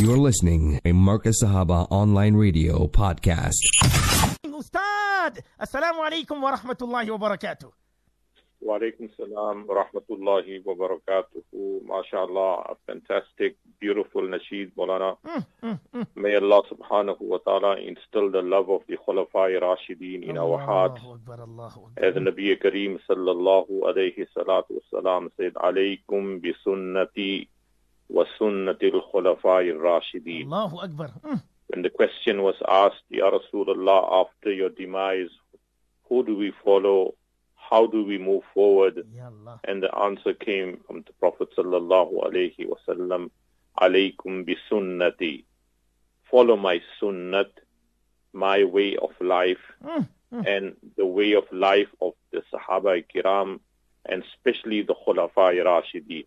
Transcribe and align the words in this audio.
You're 0.00 0.16
listening 0.16 0.80
a 0.86 0.92
Marcus 0.92 1.42
Sahaba 1.42 1.86
online 1.90 2.32
radio 2.34 2.86
podcast. 2.88 3.60
Ustad, 4.48 5.44
Assalamu 5.60 6.00
alaikum 6.08 6.40
wa 6.40 6.56
rahmatullahi 6.56 7.10
wa 7.10 7.18
barakatuh. 7.28 7.70
Walaikum 8.64 9.10
salam 9.14 9.66
wa 9.66 9.84
rahmatullahi 9.84 10.64
wa 10.64 10.74
barakatuhu. 10.74 11.82
MashaAllah, 11.84 12.72
a 12.72 12.76
fantastic, 12.86 13.56
beautiful 13.78 14.22
nasheed, 14.22 14.72
Molana. 14.74 15.18
Mm, 15.26 15.46
mm, 15.62 15.80
mm. 15.94 16.06
May 16.16 16.34
Allah 16.36 16.62
subhanahu 16.72 17.20
wa 17.20 17.38
ta'ala 17.44 17.76
instill 17.80 18.30
the 18.30 18.40
love 18.40 18.70
of 18.70 18.80
the 18.88 18.96
Khulafai 18.96 19.60
Rashideen 19.60 20.26
in 20.26 20.38
our 20.38 20.58
hearts. 20.58 21.02
Akbar, 21.04 21.42
Allahu 21.42 21.88
Akbar. 21.88 22.08
As 22.08 22.14
the 22.14 22.20
Nabi 22.20 22.56
Kareem 22.58 22.98
sallallahu 23.08 23.82
alayhi 23.82 24.26
salatu 24.34 24.80
wasalam 24.80 25.28
said, 25.36 25.52
Alaykum 25.54 26.40
bi 26.40 26.52
sunnati 26.66 27.48
wa 28.10 28.24
sunnati 28.38 28.92
al-Khulafai 28.92 29.70
Allahu 29.72 30.78
Akbar. 30.80 31.10
Mm. 31.24 31.42
When 31.68 31.82
the 31.82 31.90
question 31.90 32.42
was 32.42 32.56
asked, 32.68 33.04
Ya 33.10 33.30
Rasulullah, 33.30 34.26
after 34.26 34.52
your 34.52 34.70
demise, 34.70 35.30
who 36.08 36.24
do 36.24 36.36
we 36.36 36.52
follow? 36.64 37.14
How 37.54 37.86
do 37.86 38.04
we 38.04 38.18
move 38.18 38.42
forward? 38.52 39.06
And 39.64 39.82
the 39.82 39.96
answer 39.96 40.34
came 40.34 40.80
from 40.86 41.02
the 41.06 41.12
Prophet 41.20 41.48
sallallahu 41.56 42.24
alaihi 42.26 42.66
wasallam, 42.66 43.30
alaykum 43.80 44.44
bi 44.44 44.56
sunnati. 44.68 45.44
Follow 46.28 46.56
my 46.56 46.80
sunnat, 47.00 47.50
my 48.32 48.64
way 48.64 48.96
of 48.96 49.10
life, 49.20 49.58
Mm, 50.32 50.46
and 50.46 50.76
the 50.96 51.04
way 51.06 51.32
of 51.32 51.42
life 51.50 51.88
of 52.00 52.12
the 52.30 52.42
Sahaba 52.52 53.04
kiram, 53.12 53.58
and 54.06 54.22
especially 54.22 54.82
the 54.82 54.94
Khulafa 54.94 55.52
Rashidi. 55.64 56.26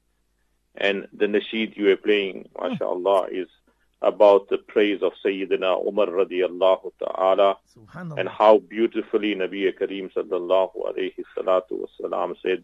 And 0.76 1.08
the 1.12 1.26
nasheed 1.26 1.76
you 1.76 1.90
are 1.90 1.96
playing, 1.96 2.48
mashallah, 2.60 3.28
is 3.30 3.48
about 4.00 4.48
the 4.48 4.58
praise 4.58 5.02
of 5.02 5.12
Sayyidina 5.24 5.84
Umar 5.86 6.06
radiallahu 6.06 6.92
ta'ala 7.02 7.56
and 7.76 7.88
Subhanallah. 7.88 8.28
how 8.28 8.58
beautifully 8.58 9.34
Nabi 9.34 9.72
Kareem 9.76 10.12
sallallahu 10.12 10.76
alayhi 10.88 11.24
salatu 11.36 11.84
wasalam 11.84 12.34
said, 12.42 12.62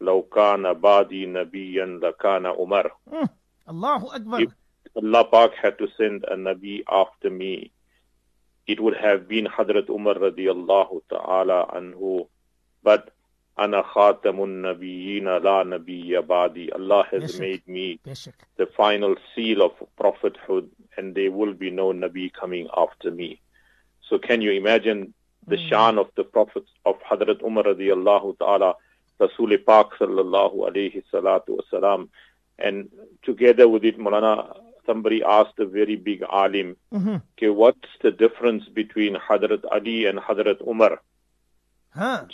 لو 0.00 0.22
كان 0.22 0.72
بعدي 0.72 1.26
نبيا 1.26 2.00
لكان 2.02 2.46
عمر. 2.46 2.90
Mm. 3.10 3.28
Allahu 3.68 4.06
Akbar. 4.08 4.40
If 4.42 4.52
Allah 4.96 5.24
Pak 5.24 5.54
had 5.54 5.78
to 5.78 5.88
send 5.96 6.24
a 6.24 6.36
Nabi 6.36 6.82
after 6.88 7.30
me, 7.30 7.72
it 8.66 8.80
would 8.80 8.96
have 8.96 9.28
been 9.28 9.46
Hadrat 9.46 9.88
Umar 9.88 10.14
radiallahu 10.14 11.02
ta'ala 11.08 11.70
anhu. 11.74 12.28
But 12.82 13.10
Allah 16.73 17.05
has 17.11 17.39
made 17.39 17.67
me 17.67 17.99
yes, 18.05 18.27
the 18.57 18.65
final 18.65 19.15
seal 19.35 19.61
of 19.61 19.71
prophethood 19.97 20.69
and 20.97 21.15
there 21.15 21.31
will 21.31 21.53
be 21.53 21.69
no 21.69 21.91
Nabi 21.91 22.31
coming 22.33 22.67
after 22.75 23.11
me. 23.11 23.41
So 24.07 24.17
can 24.17 24.41
you 24.41 24.51
imagine 24.51 25.13
the 25.47 25.57
mm. 25.57 25.69
shan 25.69 25.97
of 25.97 26.09
the 26.15 26.23
Prophet 26.23 26.63
of 26.85 26.95
Hadrat 27.01 27.43
Umar 27.43 27.63
radiallahu 27.63 28.37
ta'ala, 28.39 28.75
Rasul 29.19 29.57
Pak 29.57 29.91
sallallahu. 29.99 32.09
And 32.59 32.89
together 33.23 33.67
with 33.67 33.85
it, 33.85 33.97
Mulana, 33.97 34.57
somebody 34.85 35.23
asked 35.23 35.59
a 35.59 35.65
very 35.65 35.95
big 35.95 36.23
alim, 36.23 36.75
mm-hmm. 36.93 37.17
okay, 37.37 37.49
what's 37.49 37.89
the 38.01 38.11
difference 38.11 38.67
between 38.67 39.15
Hadrat 39.15 39.63
Ali 39.71 40.05
and 40.05 40.19
Hadrat 40.19 40.65
Umar? 40.67 41.01
Huh. 41.91 42.25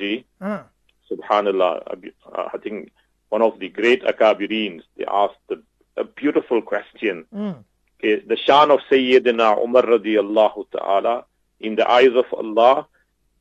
Huh. 0.41 0.63
Subhanallah, 1.11 1.83
uh, 1.87 2.49
I 2.53 2.57
think 2.57 2.91
one 3.29 3.41
of 3.41 3.59
the 3.59 3.69
great 3.69 4.03
akabirins, 4.03 4.81
they 4.97 5.05
asked 5.05 5.35
a, 5.51 5.57
a 5.97 6.03
beautiful 6.03 6.61
question. 6.61 7.25
Mm. 7.33 7.63
Okay, 7.99 8.19
the 8.25 8.35
shan 8.37 8.71
of 8.71 8.79
Sayyidina 8.91 9.63
Umar 9.63 9.83
radiallahu 9.83 10.65
ta'ala 10.71 11.25
in 11.59 11.75
the 11.75 11.89
eyes 11.89 12.13
of 12.15 12.25
Allah 12.33 12.87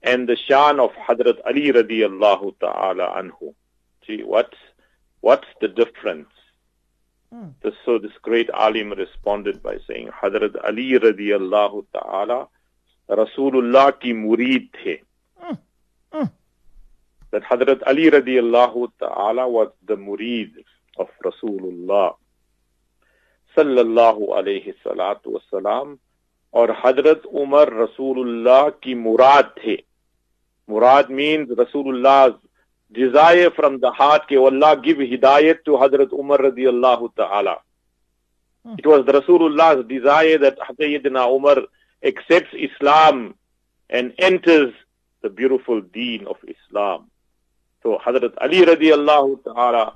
and 0.03 0.29
the 0.29 0.37
shan 0.37 0.79
of 0.81 0.91
Hadrat 0.93 1.39
Ali 1.47 1.73
radiallahu 1.73 2.55
ta'ala 2.61 3.15
anhu. 3.21 3.55
See, 4.06 4.22
what's, 4.22 4.56
what's 5.21 5.49
the 5.61 5.69
difference? 5.69 6.28
Hmm. 7.33 7.49
This- 7.62 7.75
So 7.84 7.99
this 7.99 8.12
great 8.22 8.49
alim 8.55 8.93
responded 8.93 9.62
by 9.62 9.78
saying, 9.88 10.09
Hadrat 10.22 10.55
Ali 10.65 10.93
radiallahu 10.93 11.87
ta'ala 11.93 12.49
Rasulullah 13.09 13.99
ki 14.00 14.12
murid 14.12 14.69
the. 14.84 14.99
Mm 16.15 16.31
Mm. 17.34 17.34
That 17.34 17.44
Hadrat 17.44 17.81
Ali 17.88 18.09
radiallahu 18.09 18.91
ta'ala 19.00 19.47
was 19.47 19.69
the 19.85 19.96
murid 19.96 20.52
of 20.97 21.07
Rasulullah 21.24 22.16
sallallahu 23.56 24.30
alayhi 24.30 24.74
salatu 24.85 25.40
wasalam 25.40 25.97
और 26.53 26.72
हजरत 26.84 27.25
उमर 27.25 27.69
रसूलुल्लाह 27.84 28.69
की 28.84 28.94
मुराद 28.96 29.53
थे 29.57 29.78
मुराद 30.69 31.09
means 31.09 31.50
Rasulullah's 31.50 32.34
desire 32.91 33.52
from 33.52 33.80
the 33.80 33.91
heart 33.91 34.28
ke 34.28 34.38
Allah 34.38 34.81
give 34.81 34.97
hidayat 34.97 35.63
to 35.66 35.72
Hazrat 35.72 36.12
Umar 36.12 36.40
radiallahu 36.40 37.16
ta'ala. 37.16 37.57
It 38.78 38.85
was 38.85 39.06
the 39.06 39.13
Rasulullah's 39.13 39.85
desire 39.88 40.38
that 40.40 40.57
Sayyidina 40.59 41.31
Umar 41.31 41.57
accepts 42.03 42.53
Islam 42.53 43.35
and 43.90 44.13
enters 44.18 44.74
the 45.22 45.30
beautiful 45.30 45.81
deen 45.81 46.28
of 46.28 46.38
Islam. 46.47 47.12
So 47.84 47.99
Hazrat 47.99 48.33
Ali 48.41 48.65
radiallahu 48.65 49.45
ta'ala, 49.45 49.95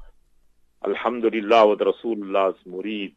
Alhamdulillah 0.85 1.67
was 1.67 1.79
Rasulullah's 1.79 2.57
murid 2.69 3.15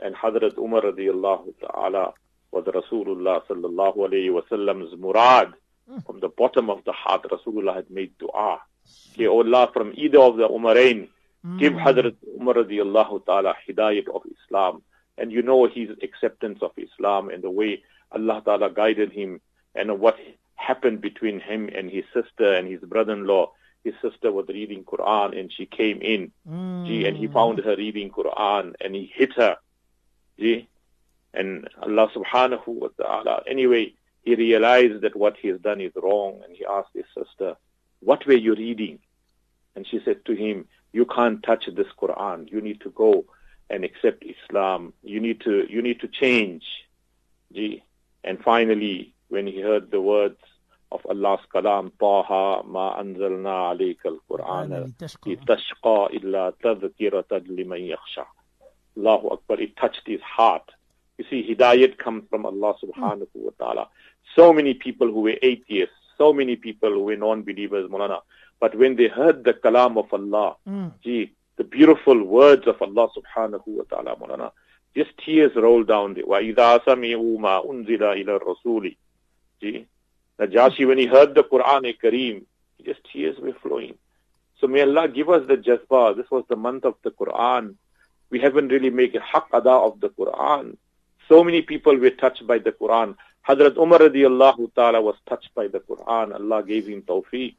and 0.00 0.12
Hazrat 0.16 0.58
Umar 0.58 0.82
radiallahu 0.82 1.54
ta'ala 1.60 2.14
was 2.50 2.64
Rasulullah 2.64 3.46
sallallahu 3.46 3.96
alayhi 3.96 4.32
wa 4.32 4.42
sallam's 4.50 4.92
murad. 4.98 5.52
From 6.04 6.18
the 6.18 6.28
bottom 6.28 6.68
of 6.68 6.82
the 6.84 6.90
heart, 6.90 7.26
Rasulullah 7.30 7.76
had 7.76 7.90
made 7.90 8.12
dua. 8.18 8.58
Okay, 9.14 9.28
O 9.28 9.38
Allah, 9.38 9.70
from 9.72 9.94
either 9.96 10.18
of 10.18 10.36
the 10.36 10.48
Umarain, 10.48 11.08
give 11.58 11.74
hmm. 11.74 11.78
Hazrat 11.78 12.16
Umar 12.40 12.54
radiallahu 12.54 13.24
ta'ala 13.24 13.54
hidayat 13.68 14.08
of 14.08 14.22
Islam. 14.26 14.82
And 15.16 15.30
you 15.30 15.42
know 15.42 15.68
his 15.68 15.90
acceptance 16.02 16.58
of 16.60 16.72
Islam 16.76 17.30
and 17.30 17.42
the 17.42 17.50
way 17.50 17.84
Allah 18.10 18.42
ta'ala 18.44 18.70
guided 18.70 19.12
him 19.12 19.40
and 19.76 20.00
what 20.00 20.18
happened 20.56 21.00
between 21.00 21.38
him 21.38 21.70
and 21.72 21.88
his 21.88 22.04
sister 22.12 22.52
and 22.52 22.66
his 22.66 22.80
brother-in-law. 22.80 23.52
His 23.88 23.94
sister 24.02 24.30
was 24.30 24.46
reading 24.48 24.84
Quran 24.84 25.38
and 25.38 25.50
she 25.50 25.64
came 25.64 26.00
in, 26.02 26.30
gee, 26.86 27.06
and 27.06 27.16
he 27.16 27.26
found 27.26 27.58
hmm. 27.58 27.66
her 27.66 27.76
reading 27.76 28.10
Quran 28.10 28.74
and 28.82 28.94
he 28.94 29.10
hit 29.14 29.32
her. 29.34 29.56
Gee, 30.38 30.68
and 31.32 31.68
Allah 31.82 32.10
subhanahu 32.14 32.66
wa 32.66 32.88
ta'ala, 33.00 33.42
anyway, 33.46 33.94
he 34.22 34.34
realized 34.34 35.00
that 35.00 35.16
what 35.16 35.36
he 35.40 35.48
has 35.48 35.60
done 35.60 35.80
is 35.80 35.92
wrong 35.96 36.42
and 36.44 36.54
he 36.54 36.64
asked 36.66 36.94
his 36.94 37.06
sister, 37.16 37.56
what 38.00 38.26
were 38.26 38.34
you 38.34 38.54
reading? 38.54 38.98
And 39.74 39.86
she 39.86 40.00
said 40.04 40.24
to 40.26 40.34
him, 40.34 40.66
you 40.92 41.06
can't 41.06 41.42
touch 41.42 41.64
this 41.74 41.86
Quran. 42.00 42.50
You 42.50 42.60
need 42.60 42.80
to 42.82 42.90
go 42.90 43.24
and 43.70 43.84
accept 43.84 44.24
Islam. 44.24 44.92
You 45.02 45.20
need 45.20 45.40
to, 45.42 45.66
you 45.72 45.80
need 45.80 46.00
to 46.00 46.08
change. 46.08 46.64
Gee. 47.52 47.82
And 48.24 48.42
finally, 48.42 49.14
when 49.28 49.46
he 49.46 49.60
heard 49.60 49.90
the 49.90 50.00
words 50.00 50.40
of 50.91 51.01
Allah's 51.09 51.39
kalam, 51.53 51.91
Taha 51.99 52.63
ma 52.67 52.99
anzalna 53.01 53.73
alayka 53.73 54.05
al-Qur'ana 54.05 54.85
لتشقى. 54.97 55.37
litashqa 55.37 56.13
illa 56.13 56.53
tadhkiratan 56.63 57.47
liman 57.55 57.79
yakhsha. 57.79 58.25
Allahu 58.97 59.29
Akbar, 59.29 59.59
it 59.59 59.75
touched 59.75 60.05
his 60.05 60.21
heart. 60.21 60.69
You 61.17 61.25
see, 61.29 61.47
hidayat 61.55 61.97
comes 61.97 62.23
from 62.29 62.45
Allah 62.45 62.75
subhanahu 62.83 63.27
wa 63.35 63.51
ta'ala. 63.59 63.87
So 64.35 64.53
many 64.53 64.73
people 64.75 65.07
who 65.07 65.21
were 65.21 65.37
atheists, 65.41 65.95
so 66.17 66.31
many 66.33 66.55
people 66.55 66.91
who 66.91 67.03
were 67.03 67.15
non-believers, 67.15 67.89
Mulana. 67.89 68.21
But 68.59 68.75
when 68.75 68.95
they 68.95 69.07
heard 69.07 69.43
the 69.43 69.53
kalam 69.53 69.97
of 69.97 70.13
Allah, 70.13 70.55
Mm. 70.67 70.91
gee, 71.03 71.31
the 71.57 71.63
beautiful 71.63 72.23
words 72.23 72.67
of 72.67 72.79
Allah 72.81 73.09
subhanahu 73.17 73.63
wa 73.67 73.83
ta'ala, 73.89 74.15
Mulana, 74.15 74.51
just 74.95 75.11
tears 75.17 75.55
rolled 75.55 75.87
down. 75.87 76.13
there. 76.13 76.23
وَإِذَا 76.25 76.85
سَمِعُوا 76.85 77.37
مَا 77.39 77.65
أُنزِلَ 77.67 77.97
إِلَى 77.99 78.39
الرَّسُولِ 78.39 78.95
Gee, 79.61 79.87
Najashi, 80.38 80.86
when 80.86 80.98
he 80.98 81.06
heard 81.06 81.34
the 81.34 81.44
Quran 81.44 81.96
Kareem, 82.02 82.44
he 82.76 82.84
just 82.84 83.00
tears 83.12 83.38
were 83.38 83.54
flowing. 83.62 83.94
So 84.60 84.66
may 84.66 84.82
Allah 84.82 85.08
give 85.08 85.28
us 85.30 85.46
the 85.46 85.56
jazba. 85.56 86.16
This 86.16 86.30
was 86.30 86.44
the 86.48 86.56
month 86.56 86.84
of 86.84 86.94
the 87.02 87.10
Quran. 87.10 87.74
We 88.30 88.40
haven't 88.40 88.68
really 88.68 88.90
made 88.90 89.14
a 89.16 89.20
haq 89.20 89.48
ada 89.54 89.70
of 89.70 90.00
the 90.00 90.10
Quran. 90.10 90.76
So 91.28 91.44
many 91.44 91.62
people 91.62 91.96
were 91.96 92.10
touched 92.10 92.46
by 92.46 92.58
the 92.58 92.72
Quran. 92.72 93.16
Hazrat 93.48 93.76
Umar 93.76 94.00
radiallahu 94.00 94.74
ta'ala 94.74 95.00
was 95.00 95.16
touched 95.28 95.54
by 95.54 95.68
the 95.68 95.80
Quran. 95.80 96.34
Allah 96.34 96.62
gave 96.62 96.86
him 96.88 97.02
tawfiq. 97.02 97.54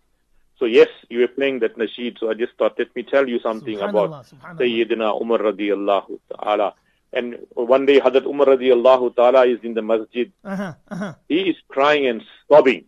So 0.58 0.66
yes, 0.66 0.90
you 1.10 1.20
were 1.20 1.28
playing 1.28 1.60
that 1.60 1.78
nasheed. 1.78 2.20
So 2.20 2.30
I 2.30 2.34
just 2.34 2.54
thought, 2.58 2.78
let 2.78 2.94
me 2.96 3.04
tell 3.04 3.28
you 3.28 3.40
something 3.40 3.80
about. 3.80 4.26
Sayyidina 4.58 5.20
Umar 5.22 5.40
radiallahu 5.40 6.20
ta'ala. 6.32 6.74
And 7.12 7.40
one 7.54 7.86
day 7.86 8.00
Hazrat 8.00 8.26
Umar 8.26 8.48
radiallahu 8.48 9.16
ta'ala 9.16 9.48
is 9.48 9.60
in 9.64 9.74
the 9.74 9.82
masjid. 9.82 10.32
Uh-huh, 10.44 10.74
uh-huh. 10.90 11.14
He 11.28 11.50
is 11.50 11.56
crying 11.68 12.06
and 12.08 12.24
sobbing 12.48 12.86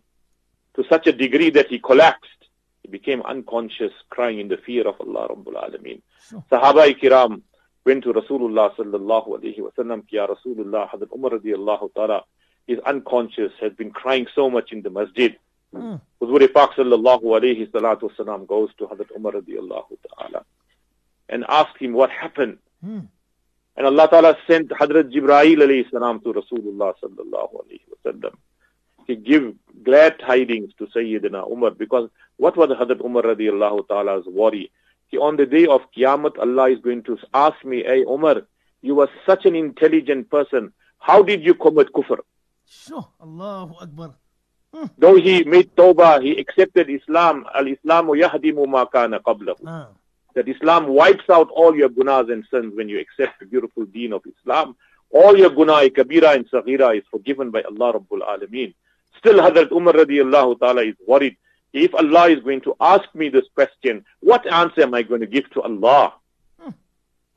to 0.74 0.84
such 0.88 1.06
a 1.06 1.12
degree 1.12 1.50
that 1.50 1.68
he 1.68 1.78
collapsed. 1.78 2.28
He 2.82 2.88
became 2.88 3.22
unconscious, 3.22 3.92
crying 4.10 4.38
in 4.38 4.48
the 4.48 4.56
fear 4.58 4.86
of 4.86 5.00
Allah 5.00 5.28
Rabbul 5.28 5.54
Alameen. 5.54 6.02
Sure. 6.28 6.44
Sahaba 6.50 6.92
kiram, 6.98 7.42
went 7.84 8.04
to 8.04 8.12
Rasulullah 8.12 8.74
sallallahu 8.76 9.28
alayhi 9.28 9.60
wa 9.60 9.70
sallam, 9.76 10.04
Ya 10.08 10.26
Rasulullah, 10.26 10.88
Hadrat 10.88 11.12
Umar 11.12 11.32
radiallahu 11.32 11.94
ta'ala 11.94 12.24
is 12.66 12.78
unconscious, 12.86 13.52
has 13.60 13.72
been 13.72 13.90
crying 13.90 14.26
so 14.34 14.48
much 14.48 14.72
in 14.72 14.82
the 14.82 14.90
masjid. 14.90 15.36
Mm. 15.74 16.00
Huzur 16.20 16.52
Pak 16.52 16.72
sallallahu 16.74 17.22
alayhi 17.22 17.70
salatu 17.70 18.10
wasalam 18.10 18.46
goes 18.46 18.70
to 18.78 18.86
Hadrat 18.86 19.10
Umar 19.16 19.32
radiallahu 19.32 19.96
ta'ala 20.08 20.44
and 21.28 21.44
asks 21.48 21.80
him 21.80 21.92
what 21.92 22.10
happened. 22.10 22.58
Mm. 22.84 23.08
And 23.76 23.86
Allah 23.86 24.08
Ta'ala 24.08 24.36
sent 24.46 24.68
Hadrat 24.70 25.12
Jibreel 25.12 25.56
alayhi 25.56 25.90
salam 25.90 26.20
to 26.20 26.32
Rasulullah 26.32 26.94
sallallahu 27.02 27.64
alayhi 27.64 27.80
wasallam. 27.92 28.32
He 29.06 29.16
give 29.16 29.54
glad 29.82 30.18
tidings 30.20 30.72
to 30.78 30.86
Sayyidina 30.86 31.50
Umar 31.50 31.70
because 31.70 32.10
what 32.36 32.56
was 32.56 32.70
Hadrat 32.70 33.04
Umar 33.04 33.22
radiallahu 33.22 33.88
ta'ala's 33.88 34.26
worry? 34.26 34.70
He, 35.08 35.18
on 35.18 35.36
the 35.36 35.46
day 35.46 35.66
of 35.66 35.80
Qiyamah, 35.96 36.38
Allah 36.38 36.70
is 36.70 36.78
going 36.80 37.02
to 37.04 37.18
ask 37.34 37.64
me, 37.64 37.82
hey 37.82 38.02
Umar, 38.02 38.42
you 38.82 38.94
were 38.94 39.08
such 39.26 39.46
an 39.46 39.54
intelligent 39.54 40.30
person. 40.30 40.72
How 40.98 41.22
did 41.22 41.42
you 41.42 41.54
commit 41.54 41.92
kufr? 41.92 42.18
Sure. 42.66 43.08
Allahu 43.20 43.74
Akbar. 43.80 44.14
Hmm. 44.74 44.86
Though 44.96 45.16
he 45.16 45.44
made 45.44 45.74
tawbah, 45.76 46.22
he 46.22 46.38
accepted 46.38 46.88
Islam. 46.88 47.44
Al-Islamu 47.54 48.16
yahdimu 48.20 48.66
ma 48.66 48.86
kana 48.86 49.20
qablahu. 49.20 49.60
Ah. 49.66 49.88
That 50.34 50.48
Islam 50.48 50.88
wipes 50.88 51.28
out 51.30 51.48
all 51.50 51.74
your 51.76 51.88
gunas 51.88 52.32
and 52.32 52.44
sins 52.50 52.72
when 52.74 52.88
you 52.88 52.98
accept 53.00 53.40
the 53.40 53.46
beautiful 53.46 53.84
deen 53.84 54.12
of 54.12 54.22
Islam. 54.26 54.76
All 55.10 55.36
your 55.36 55.50
guna, 55.50 55.74
kabira 55.90 56.34
and 56.34 56.48
saghira 56.50 56.96
is 56.96 57.04
forgiven 57.10 57.50
by 57.50 57.62
Allah 57.62 57.94
Rabbul 58.00 58.22
Alameen. 58.22 58.72
Still 59.18 59.34
Hazrat 59.40 59.70
Umar 59.70 59.92
radiallahu 59.92 60.58
ta'ala 60.58 60.82
is 60.84 60.94
worried. 61.06 61.36
If 61.74 61.94
Allah 61.94 62.30
is 62.30 62.40
going 62.40 62.62
to 62.62 62.74
ask 62.80 63.14
me 63.14 63.28
this 63.28 63.44
question, 63.54 64.04
what 64.20 64.46
answer 64.50 64.82
am 64.82 64.94
I 64.94 65.02
going 65.02 65.20
to 65.20 65.26
give 65.26 65.50
to 65.50 65.62
Allah? 65.62 66.14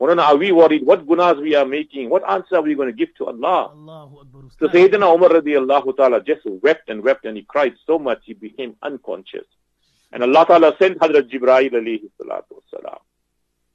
Mulana, 0.00 0.24
are 0.24 0.36
we 0.36 0.52
worried? 0.52 0.84
What 0.84 1.06
gunas 1.06 1.40
we 1.40 1.54
are 1.54 1.64
making? 1.64 2.10
What 2.10 2.28
answer 2.28 2.56
are 2.56 2.62
we 2.62 2.74
going 2.74 2.88
to 2.88 2.94
give 2.94 3.14
to 3.16 3.26
Allah? 3.26 3.70
So 4.58 4.68
Sayyidina 4.68 5.14
Umar 5.14 5.30
radiallahu 5.30 5.96
ta'ala 5.96 6.22
just 6.22 6.42
wept 6.44 6.88
and 6.90 7.02
wept 7.02 7.24
and 7.24 7.36
he 7.36 7.44
cried 7.44 7.74
so 7.86 7.98
much 7.98 8.20
he 8.24 8.34
became 8.34 8.76
unconscious. 8.82 9.46
And 10.11 10.23
Allah 10.23 10.45
ta'ala 10.45 10.75
sent 10.77 10.99
Hadrat 10.99 11.29
Jibreel 11.31 11.71
alayhi 11.71 12.09
salatu 12.19 12.59
wasalam 12.59 12.99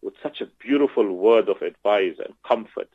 with 0.03 0.15
such 0.23 0.41
a 0.41 0.47
beautiful 0.47 1.11
word 1.11 1.49
of 1.49 1.63
advice 1.63 2.17
and 2.25 2.35
comfort. 2.47 2.89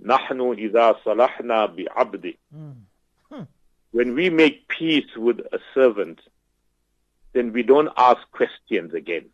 نحن 0.00 0.40
إذا 0.58 0.96
صلحنا 1.04 1.66
بعبد 1.76 2.34
Mm. 2.54 3.46
When 3.92 4.14
we 4.14 4.28
make 4.28 4.66
peace 4.68 5.06
with 5.16 5.38
a 5.52 5.60
servant, 5.72 6.20
then 7.32 7.52
we 7.52 7.62
don't 7.62 7.90
ask 7.96 8.18
questions 8.32 8.92
again. 8.92 9.26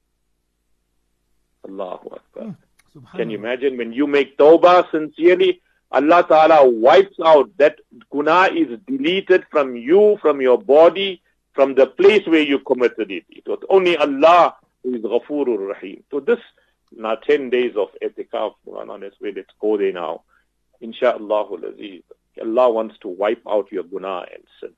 Allahu 1.67 2.11
Akbar. 2.11 2.56
Can 3.17 3.31
you 3.31 3.38
Subhanallah. 3.38 3.41
imagine 3.41 3.76
when 3.79 3.93
you 3.93 4.06
make 4.06 4.37
tawbah 4.37 4.91
sincerely, 4.91 5.62
Allah 5.93 6.25
Ta'ala 6.29 6.69
wipes 6.69 7.17
out 7.25 7.50
that 7.58 7.79
guna 8.11 8.49
is 8.55 8.79
deleted 8.87 9.44
from 9.50 9.76
you, 9.76 10.19
from 10.20 10.41
your 10.41 10.58
body, 10.58 11.23
from 11.56 11.74
the 11.74 11.88
place 11.88 12.28
where 12.28 12.42
you 12.42 12.60
committed 12.60 13.10
it. 13.10 13.24
It 13.30 13.48
was 13.48 13.60
only 13.69 13.98
Allah 13.98 14.56
who 14.84 14.94
is 14.96 15.02
Ghafoorur 15.02 15.69
Rahim. 15.69 16.04
So 16.12 16.19
this, 16.19 16.40
now 16.96 17.16
10 17.16 17.50
days 17.50 17.75
of 17.75 17.88
etikaf, 18.04 18.54
let's 18.66 19.50
go 19.60 19.78
there 19.78 19.94
now. 19.94 20.22
Insha'Allah 20.84 21.74
Aziz. 21.74 22.04
Allah 22.42 22.69
wants 22.69 22.96
to 23.00 23.07
wipe 23.07 23.42
out 23.50 23.72
your 23.72 23.84
guna 23.84 24.25
and 24.34 24.44
sin. 24.60 24.74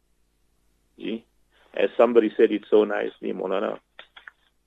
See? 0.97 1.25
As 1.73 1.89
somebody 1.97 2.31
said 2.37 2.51
it 2.51 2.63
so 2.69 2.83
nicely, 2.83 3.33
Maulana, 3.33 3.79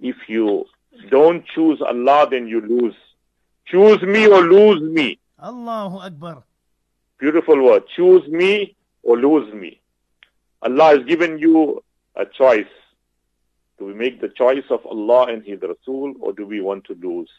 if 0.01 0.17
you 0.29 0.67
don't 1.11 1.47
choose 1.47 1.81
Allah, 1.81 2.27
then 2.29 2.49
you 2.49 2.61
lose. 2.61 2.95
Choose 3.67 4.03
me 4.03 4.27
or 4.27 4.43
lose 4.43 4.83
me. 4.83 5.19
Allahu 5.41 5.99
Akbar. 5.99 6.43
Beautiful 7.19 7.63
word. 7.63 7.85
Choose 7.95 8.27
me 8.29 8.77
or 9.03 9.17
lose 9.17 9.53
me. 9.55 9.81
Allah 10.63 10.97
has 10.97 11.06
given 11.06 11.39
you 11.39 11.83
a 12.17 12.27
choice. 12.27 12.73
Do 13.79 13.87
we 13.87 13.95
make 13.95 14.21
the 14.21 14.29
choice 14.29 14.65
of 14.71 14.85
Allah 14.87 15.27
and 15.27 15.45
His 15.45 15.61
Rasul 15.62 16.15
or 16.21 16.33
do 16.33 16.47
we 16.47 16.61
want 16.61 16.85
to 16.85 16.95
lose? 16.95 17.31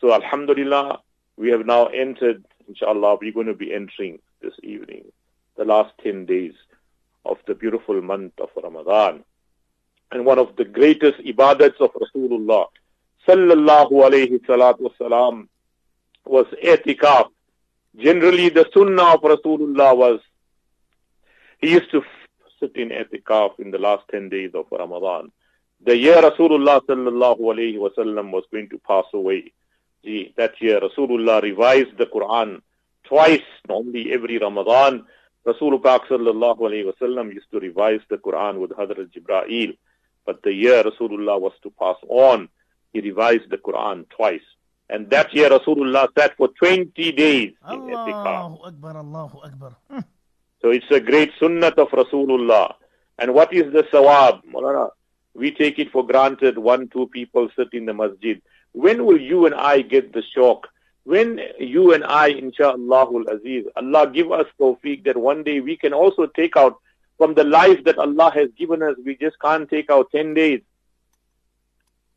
So 0.00 0.12
Alhamdulillah, 0.12 1.00
we 1.36 1.50
have 1.50 1.66
now 1.66 1.86
entered, 1.86 2.44
inshallah, 2.68 3.18
we're 3.20 3.32
going 3.32 3.46
to 3.46 3.54
be 3.54 3.72
entering 3.72 4.18
this 4.40 4.54
evening, 4.62 5.04
the 5.56 5.64
last 5.64 5.92
10 6.02 6.26
days 6.26 6.54
of 7.24 7.38
the 7.46 7.54
beautiful 7.54 8.00
month 8.00 8.32
of 8.40 8.48
Ramadan. 8.62 9.24
And 10.12 10.24
one 10.24 10.38
of 10.38 10.56
the 10.56 10.64
greatest 10.64 11.18
ibadats 11.18 11.80
of 11.80 11.90
Rasulullah 11.94 12.66
sallallahu 13.26 13.90
alayhi 13.90 14.40
salatu 14.46 14.90
wasalam 14.90 15.48
was 16.24 16.46
i'tikaf. 16.62 17.28
Generally, 17.96 18.50
the 18.50 18.66
sunnah 18.72 19.14
of 19.14 19.22
Rasulullah 19.22 19.96
was 19.96 20.20
he 21.58 21.72
used 21.72 21.90
to 21.90 22.02
sit 22.60 22.76
in 22.76 22.90
i'tikaf 22.90 23.58
in 23.58 23.70
the 23.70 23.78
last 23.78 24.04
10 24.10 24.28
days 24.28 24.50
of 24.54 24.66
Ramadan. 24.70 25.30
The 25.84 25.96
year 25.96 26.16
Rasulullah 26.22 26.80
sallallahu 26.86 27.40
alayhi 27.40 27.78
wasallam 27.78 28.30
was 28.30 28.44
going 28.50 28.68
to 28.70 28.78
pass 28.78 29.04
away, 29.12 29.52
gee, 30.04 30.32
that 30.36 30.60
year 30.60 30.80
Rasulullah 30.80 31.42
revised 31.42 31.98
the 31.98 32.06
Quran 32.06 32.62
twice, 33.04 33.42
normally 33.68 34.12
every 34.12 34.38
Ramadan. 34.38 35.04
Rasulullah 35.46 36.00
sallallahu 36.08 36.58
alayhi 36.58 36.92
wasallam 36.92 37.32
used 37.32 37.50
to 37.52 37.60
revise 37.60 38.00
the 38.08 38.16
Quran 38.16 38.58
with 38.58 38.70
Hadrat 38.70 39.10
Jibreel. 39.12 39.76
But 40.24 40.42
the 40.42 40.52
year 40.52 40.82
Rasulullah 40.82 41.40
was 41.40 41.52
to 41.62 41.70
pass 41.70 41.96
on, 42.08 42.48
he 42.92 43.00
revised 43.00 43.50
the 43.50 43.58
Quran 43.58 44.08
twice. 44.08 44.40
And 44.88 45.10
that 45.10 45.34
year 45.34 45.50
Rasulullah 45.50 46.08
sat 46.16 46.36
for 46.36 46.48
20 46.48 47.12
days 47.12 47.52
in 47.70 47.80
i'tikaf. 47.80 48.26
Allahu 48.26 48.64
Akbar. 48.64 48.96
Allahu 48.96 49.38
Akbar. 49.44 49.76
Hmm. 49.90 50.00
So 50.62 50.70
it's 50.70 50.90
a 50.90 51.00
great 51.00 51.32
sunnat 51.40 51.74
of 51.74 51.88
Rasulullah. 51.90 52.74
And 53.18 53.34
what 53.34 53.52
is 53.52 53.72
the 53.72 53.82
sawab? 53.92 54.42
We 55.34 55.50
take 55.50 55.78
it 55.78 55.90
for 55.92 56.06
granted 56.06 56.56
one, 56.56 56.88
two 56.88 57.08
people 57.08 57.48
sit 57.56 57.68
in 57.72 57.84
the 57.84 57.94
masjid. 57.94 58.40
When 58.72 59.04
will 59.04 59.20
you 59.20 59.46
and 59.46 59.54
I 59.54 59.82
get 59.82 60.12
the 60.12 60.22
shock? 60.34 60.68
When 61.04 61.40
you 61.58 61.92
and 61.92 62.04
I, 62.04 62.32
insha'Allah 62.32 63.28
aziz, 63.28 63.66
Allah 63.76 64.10
give 64.10 64.32
us 64.32 64.46
tawfiq 64.58 65.04
that 65.04 65.16
one 65.16 65.44
day 65.44 65.60
we 65.60 65.76
can 65.76 65.92
also 65.92 66.26
take 66.26 66.56
out 66.56 66.80
from 67.16 67.34
the 67.34 67.44
life 67.44 67.84
that 67.84 67.98
Allah 67.98 68.32
has 68.34 68.48
given 68.58 68.82
us. 68.82 68.96
We 69.04 69.16
just 69.16 69.38
can't 69.40 69.68
take 69.68 69.90
out 69.90 70.10
10 70.10 70.34
days. 70.34 70.62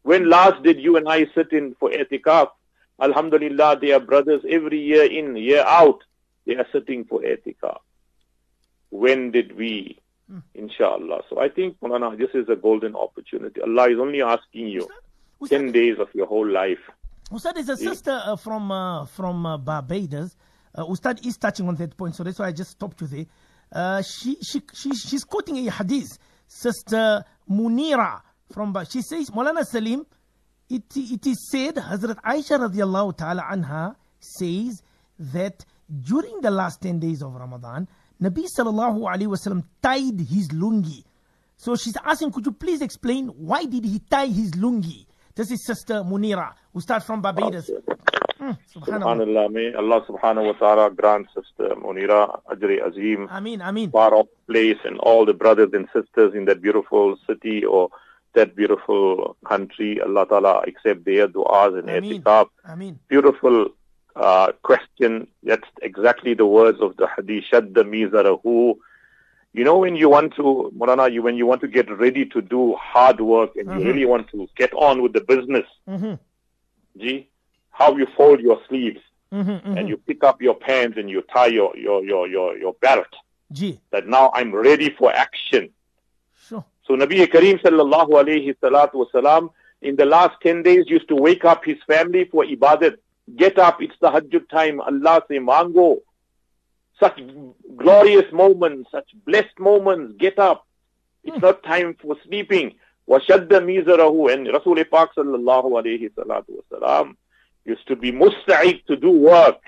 When 0.03 0.30
last 0.30 0.63
did 0.63 0.80
you 0.80 0.97
and 0.97 1.07
I 1.07 1.27
sit 1.35 1.51
in 1.51 1.75
for 1.80 1.92
etikaf? 1.92 2.50
Alhamdulillah, 3.01 3.80
they 3.80 3.92
are 3.92 4.00
brothers 4.00 4.42
every 4.50 4.80
year 4.81 5.03
in, 5.03 5.35
year 5.35 5.63
out. 5.68 6.00
They 6.45 6.56
are 6.56 6.68
sitting 6.71 7.06
for 7.06 7.21
etikaf 7.21 7.80
when 8.99 9.31
did 9.31 9.56
we? 9.57 9.99
Inshallah. 10.53 11.21
So 11.29 11.39
i 11.39 11.49
think 11.49 11.79
Mulana, 11.81 12.15
this 12.18 12.29
is 12.35 12.47
a 12.49 12.56
golden 12.56 12.95
opportunity. 12.95 13.61
Allah 13.61 13.89
is 13.89 13.99
only 13.99 14.21
asking 14.21 14.68
you 14.68 14.87
10 15.47 15.71
days 15.71 15.97
of 15.99 16.07
your 16.13 16.27
whole 16.27 16.47
life. 16.47 16.83
Ustad 17.31 17.57
is 17.57 17.69
a 17.69 17.77
sister 17.77 18.21
uh, 18.25 18.35
from 18.35 18.71
uh, 18.71 19.06
from 19.06 19.45
uh, 19.45 19.57
Barbados. 19.57 20.35
Uh, 20.75 20.83
Ustad 20.85 21.25
is 21.25 21.37
touching 21.37 21.68
on 21.68 21.75
that 21.75 21.95
point, 21.97 22.15
so 22.15 22.23
that's 22.23 22.39
why 22.39 22.47
I 22.47 22.51
just 22.51 22.71
stopped 22.71 23.01
you 23.01 23.07
there. 23.07 23.25
Uh, 23.71 24.01
she, 24.01 24.35
she, 24.41 24.61
she, 24.73 24.91
she's 24.95 25.23
quoting 25.23 25.68
a 25.68 25.71
hadith. 25.71 26.18
Sister 26.47 27.23
Munira 27.49 28.21
from 28.51 28.73
Ba- 28.73 28.85
she 28.89 29.01
says, 29.01 29.29
Molana 29.29 29.63
Salim, 29.63 30.06
it, 30.69 30.83
it 30.95 31.25
is 31.27 31.49
said, 31.51 31.75
Hazrat 31.75 32.19
Aisha 32.21 32.57
radiallahu 32.59 33.18
ta'ala 33.18 33.44
anha 33.51 33.95
says 34.19 34.81
that 35.19 35.65
during 36.01 36.41
the 36.41 36.51
last 36.51 36.81
10 36.81 36.99
days 36.99 37.21
of 37.21 37.33
Ramadan, 37.33 37.87
Nabi 38.21 38.45
sallallahu 38.47 39.07
alayhi 39.07 39.28
wasallam 39.28 39.64
tied 39.81 40.19
his 40.19 40.49
lungi. 40.49 41.04
So 41.57 41.76
she's 41.76 41.95
asking, 42.06 42.31
could 42.31 42.45
you 42.45 42.52
please 42.54 42.81
explain 42.81 43.28
why 43.28 43.66
did 43.66 43.83
he 43.85 43.99
tie 44.09 44.28
his 44.28 44.52
lungi? 44.52 45.06
This 45.35 45.52
is 45.52 45.66
Sister 45.66 45.95
Munira, 46.04 46.54
who 46.73 46.81
starts 46.81 47.06
from 47.06 47.21
Barbados. 47.21 47.69
Mm, 48.40 48.57
Subhanallah. 48.73 49.52
may 49.52 49.73
allah 49.73 49.99
subhanahu 50.07 50.47
wa 50.47 50.54
ta'ala 50.54 50.92
grant 50.92 51.28
sister 51.35 51.76
munira 51.76 52.40
ajri 52.49 52.80
azim 52.81 53.28
Ameen, 53.30 53.59
Ameen. 53.61 53.92
far 53.92 54.14
off 54.16 54.28
place 54.47 54.78
and 54.85 54.97
all 54.99 55.26
the 55.26 55.33
brothers 55.33 55.71
and 55.73 55.90
sisters 55.92 56.33
in 56.33 56.45
that 56.45 56.61
beautiful 56.61 57.18
city 57.28 57.66
or 57.66 57.90
that 58.35 58.56
beautiful 58.56 59.35
country 59.45 59.99
allah 59.99 60.26
ta'ala 60.26 60.61
accept 60.66 61.04
their 61.04 61.28
du'as 61.28 61.78
and 61.80 61.90
Ameen. 61.90 62.21
itikaf 62.23 62.47
Ameen. 62.66 62.97
beautiful 63.09 63.68
uh, 64.19 64.52
question. 64.64 65.28
That's 65.44 65.68
exactly 65.81 66.33
the 66.33 66.45
words 66.45 66.80
of 66.81 66.97
the 66.97 67.07
hadith. 67.16 67.45
Shadda 67.52 67.83
mizarahu. 67.94 68.76
You 69.54 69.64
know 69.64 69.78
when 69.80 69.95
you 69.95 70.09
want 70.09 70.35
to, 70.35 70.71
Maulana, 70.78 71.11
you 71.11 71.23
when 71.23 71.35
you 71.35 71.45
want 71.47 71.61
to 71.61 71.68
get 71.68 71.90
ready 71.97 72.26
to 72.28 72.42
do 72.42 72.76
hard 72.76 73.19
work 73.19 73.56
and 73.56 73.68
you 73.73 73.83
really 73.83 74.06
want 74.06 74.30
to 74.31 74.47
get 74.56 74.71
on 74.73 75.02
with 75.02 75.14
the 75.14 75.21
business, 75.21 75.66
Mm-hmm. 75.88 76.14
gee, 77.02 77.30
how 77.71 77.95
you 77.97 78.06
fold 78.18 78.40
your 78.42 78.59
sleeves 78.68 78.99
Mm-hmm. 79.33 79.78
and 79.78 79.88
you 79.88 79.97
pick 79.97 80.23
up 80.23 80.42
your 80.42 80.56
pants 80.56 80.97
and 80.97 81.07
you 81.09 81.21
tie 81.33 81.45
your 81.47 81.76
your 81.78 82.04
your 82.04 82.28
your, 82.28 82.57
your 82.57 82.73
belt. 82.81 83.07
Gee, 83.52 83.80
That 83.92 84.07
now 84.07 84.31
I'm 84.35 84.54
ready 84.54 84.90
for 84.97 85.11
action. 85.14 85.69
sure. 86.47 86.66
So 86.85 86.95
Nabi 86.95 87.26
Kareem 87.28 87.61
sallallahu 87.61 88.09
alayhi 88.21 88.56
salatu 88.61 88.95
wasalam 89.06 89.49
in 89.81 89.95
the 89.95 90.06
last 90.06 90.35
10 90.44 90.64
days 90.64 90.85
used 90.88 91.07
to 91.09 91.16
wake 91.16 91.45
up 91.45 91.64
his 91.64 91.78
family 91.88 92.26
for 92.26 92.44
ibadat. 92.44 92.95
get 93.36 93.58
up, 93.58 93.82
it's 93.82 93.94
the 94.01 94.10
Hajjud 94.10 94.48
time, 94.48 94.81
Allah 94.81 95.22
say 95.29 95.39
mango. 95.39 95.98
Such 97.01 97.20
glorious 97.77 98.32
moments, 98.32 98.91
such 98.93 99.10
blessed 99.27 99.58
moments, 99.58 100.15
get 100.19 100.39
up. 100.39 100.67
It's 101.24 101.41
not 101.41 101.63
time 101.63 101.96
for 102.01 102.17
sleeping. 102.24 102.74
وَشَدَّ 103.08 103.48
مِيزَرَهُ 103.48 104.32
And 104.32 104.46
Rasul 104.46 104.84
Pak 104.84 105.15
sallallahu 105.15 105.72
alayhi 105.72 106.10
salatu 106.15 106.63
wasalam 106.70 107.17
used 107.65 107.86
to 107.89 107.96
be 107.96 108.13
musta'id 108.13 108.84
to 108.86 108.96
do 108.96 109.10
work. 109.10 109.58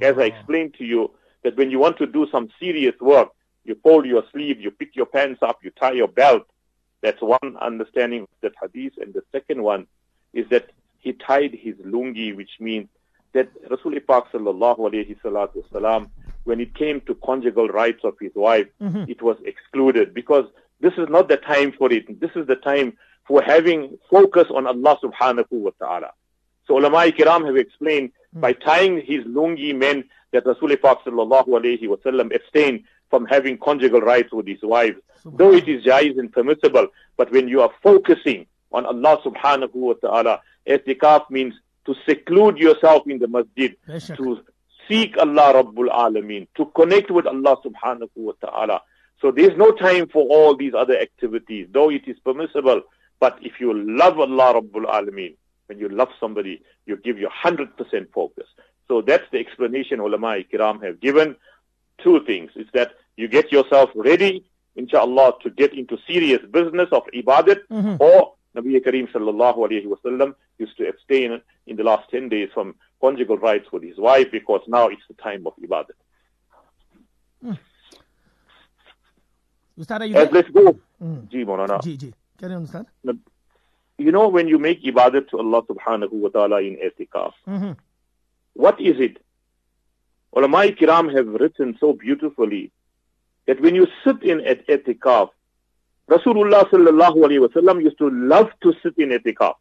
As 0.00 0.16
I 0.18 0.24
explained 0.24 0.74
to 0.78 0.84
you, 0.84 1.10
that 1.42 1.56
when 1.56 1.70
you 1.70 1.78
want 1.78 1.98
to 1.98 2.06
do 2.06 2.26
some 2.30 2.48
serious 2.60 2.94
work, 3.00 3.28
you 3.64 3.76
fold 3.82 4.06
your 4.06 4.24
sleeve, 4.32 4.60
you 4.60 4.70
pick 4.70 4.94
your 4.94 5.06
pants 5.06 5.42
up, 5.42 5.58
you 5.62 5.70
tie 5.70 5.92
your 5.92 6.08
belt. 6.08 6.46
That's 7.02 7.20
one 7.20 7.56
understanding 7.60 8.22
of 8.22 8.28
that 8.42 8.52
hadith. 8.60 8.94
And 8.98 9.12
the 9.12 9.22
second 9.32 9.62
one 9.62 9.86
is 10.32 10.48
that 10.50 10.70
he 10.99 11.13
tied 11.13 11.53
his 11.53 11.75
lungi, 11.77 12.35
which 12.35 12.51
means 12.59 12.87
that 13.33 13.49
Rasul 13.69 13.99
Pak 13.99 14.31
sallallahu 14.31 14.79
alayhi 14.79 15.19
salatu 15.21 15.63
wasalam, 15.63 16.09
when 16.43 16.59
it 16.59 16.73
came 16.75 17.01
to 17.01 17.15
conjugal 17.15 17.67
rights 17.67 18.03
of 18.03 18.15
his 18.19 18.31
wife, 18.35 18.67
mm-hmm. 18.81 19.05
it 19.07 19.21
was 19.21 19.37
excluded 19.45 20.13
because 20.13 20.45
this 20.79 20.93
is 20.97 21.07
not 21.09 21.27
the 21.27 21.37
time 21.37 21.71
for 21.71 21.91
it. 21.91 22.19
This 22.19 22.31
is 22.35 22.47
the 22.47 22.55
time 22.55 22.97
for 23.27 23.41
having 23.41 23.97
focus 24.09 24.47
on 24.49 24.65
Allah 24.65 24.97
subhanahu 25.03 25.51
wa 25.51 25.71
ta'ala. 25.79 26.11
So 26.67 26.77
ulama 26.77 27.11
kiram 27.11 27.45
have 27.45 27.57
explained 27.57 28.11
mm. 28.35 28.41
by 28.41 28.53
tying 28.53 29.01
his 29.01 29.23
lungi 29.25 29.75
meant 29.75 30.07
that 30.31 30.45
Rasul 30.45 30.75
Pak 30.77 31.03
sallallahu 31.05 31.47
alayhi 31.47 31.87
wa 31.87 31.97
sallam 31.97 32.33
abstained 32.33 32.83
from 33.09 33.25
having 33.25 33.57
conjugal 33.57 34.01
rights 34.01 34.31
with 34.31 34.47
his 34.47 34.61
wives. 34.61 34.97
Though 35.25 35.53
it 35.53 35.67
is 35.67 35.83
jais 35.83 36.17
and 36.17 36.31
permissible, 36.31 36.87
but 37.17 37.31
when 37.31 37.47
you 37.47 37.61
are 37.61 37.71
focusing 37.83 38.45
on 38.71 38.85
Allah 38.85 39.19
subhanahu 39.25 39.73
wa 39.73 39.93
ta'ala, 39.93 40.41
i'tikaf 40.67 41.29
means 41.29 41.53
to 41.85 41.95
seclude 42.07 42.57
yourself 42.57 43.03
in 43.07 43.19
the 43.19 43.27
masjid, 43.27 43.75
to 44.17 44.39
seek 44.87 45.17
Allah 45.17 45.63
Rabbul 45.63 45.89
Alameen, 45.89 46.47
to 46.55 46.65
connect 46.75 47.11
with 47.11 47.25
Allah 47.25 47.57
subhanahu 47.65 48.09
wa 48.15 48.33
ta'ala. 48.41 48.81
So 49.21 49.31
there's 49.31 49.57
no 49.57 49.71
time 49.71 50.07
for 50.07 50.27
all 50.27 50.55
these 50.55 50.73
other 50.73 50.97
activities, 50.97 51.67
though 51.71 51.89
it 51.89 52.07
is 52.07 52.17
permissible. 52.19 52.81
But 53.19 53.37
if 53.41 53.59
you 53.59 53.73
love 53.73 54.19
Allah 54.19 54.61
Rabbul 54.61 54.85
Alameen, 54.85 55.35
when 55.67 55.77
you 55.77 55.89
love 55.89 56.09
somebody, 56.19 56.61
you 56.85 56.97
give 56.97 57.19
your 57.19 57.29
100% 57.29 57.69
focus. 58.13 58.47
So 58.87 59.01
that's 59.01 59.23
the 59.31 59.37
explanation 59.39 59.99
ulama 59.99 60.37
kiram 60.51 60.83
have 60.83 60.99
given. 60.99 61.35
Two 62.03 62.23
things. 62.25 62.51
Is 62.55 62.67
that 62.73 62.93
you 63.17 63.27
get 63.27 63.51
yourself 63.51 63.89
ready, 63.93 64.45
inshallah, 64.75 65.33
to 65.43 65.49
get 65.49 65.73
into 65.73 65.97
serious 66.07 66.41
business 66.51 66.87
of 66.91 67.03
ibadat, 67.13 67.59
mm-hmm. 67.69 67.97
or 67.99 68.33
Nabi 68.55 68.79
Kareem 68.83 69.11
sallallahu 69.11 69.57
alayhi 69.57 69.85
wasallam 69.85 70.33
used 70.57 70.75
to 70.77 70.87
abstain 70.87 71.41
in 71.67 71.75
the 71.75 71.83
last 71.83 72.09
10 72.09 72.29
days 72.29 72.49
from 72.53 72.75
conjugal 72.99 73.37
rights 73.37 73.71
with 73.71 73.83
his 73.83 73.97
wife 73.97 74.31
because 74.31 74.61
now 74.67 74.87
it's 74.87 75.03
the 75.07 75.13
time 75.15 75.45
of 75.45 75.53
ibadat. 75.57 75.97
Ustad, 79.77 80.01
are 80.01 80.05
you 80.05 80.15
As 80.15 80.29
let's 80.31 80.49
go. 80.49 80.77
Ji, 81.29 81.45
Maulana. 81.45 81.81
Ji, 81.81 81.95
ji. 81.97 82.13
Carry 82.39 82.53
on, 82.55 82.63
Ustad. 82.65 82.85
You 83.97 84.11
know, 84.11 84.27
when 84.29 84.47
you 84.47 84.57
make 84.59 84.83
ibadat 84.83 85.29
to 85.29 85.39
Allah 85.39 85.61
subhanahu 85.63 86.11
wa 86.11 86.29
ta'ala 86.29 86.61
in 86.61 86.77
itikaf, 86.77 87.33
Mhm. 87.47 87.77
what 88.53 88.79
is 88.81 88.99
it? 88.99 89.17
Ulama 90.35 90.59
kiram 90.79 91.13
have 91.15 91.27
written 91.27 91.77
so 91.79 91.93
beautifully 91.93 92.71
that 93.45 93.59
when 93.61 93.75
you 93.75 93.87
sit 94.03 94.21
in 94.23 94.41
at 94.41 94.65
itikaf, 94.67 95.29
Rasulullah 96.09 96.69
sallallahu 96.69 97.17
alayhi 97.25 97.47
wasallam 97.47 97.83
used 97.83 97.97
to 97.99 98.09
love 98.09 98.49
to 98.63 98.73
sit 98.81 98.97
in 98.97 99.09
itikaf. 99.09 99.53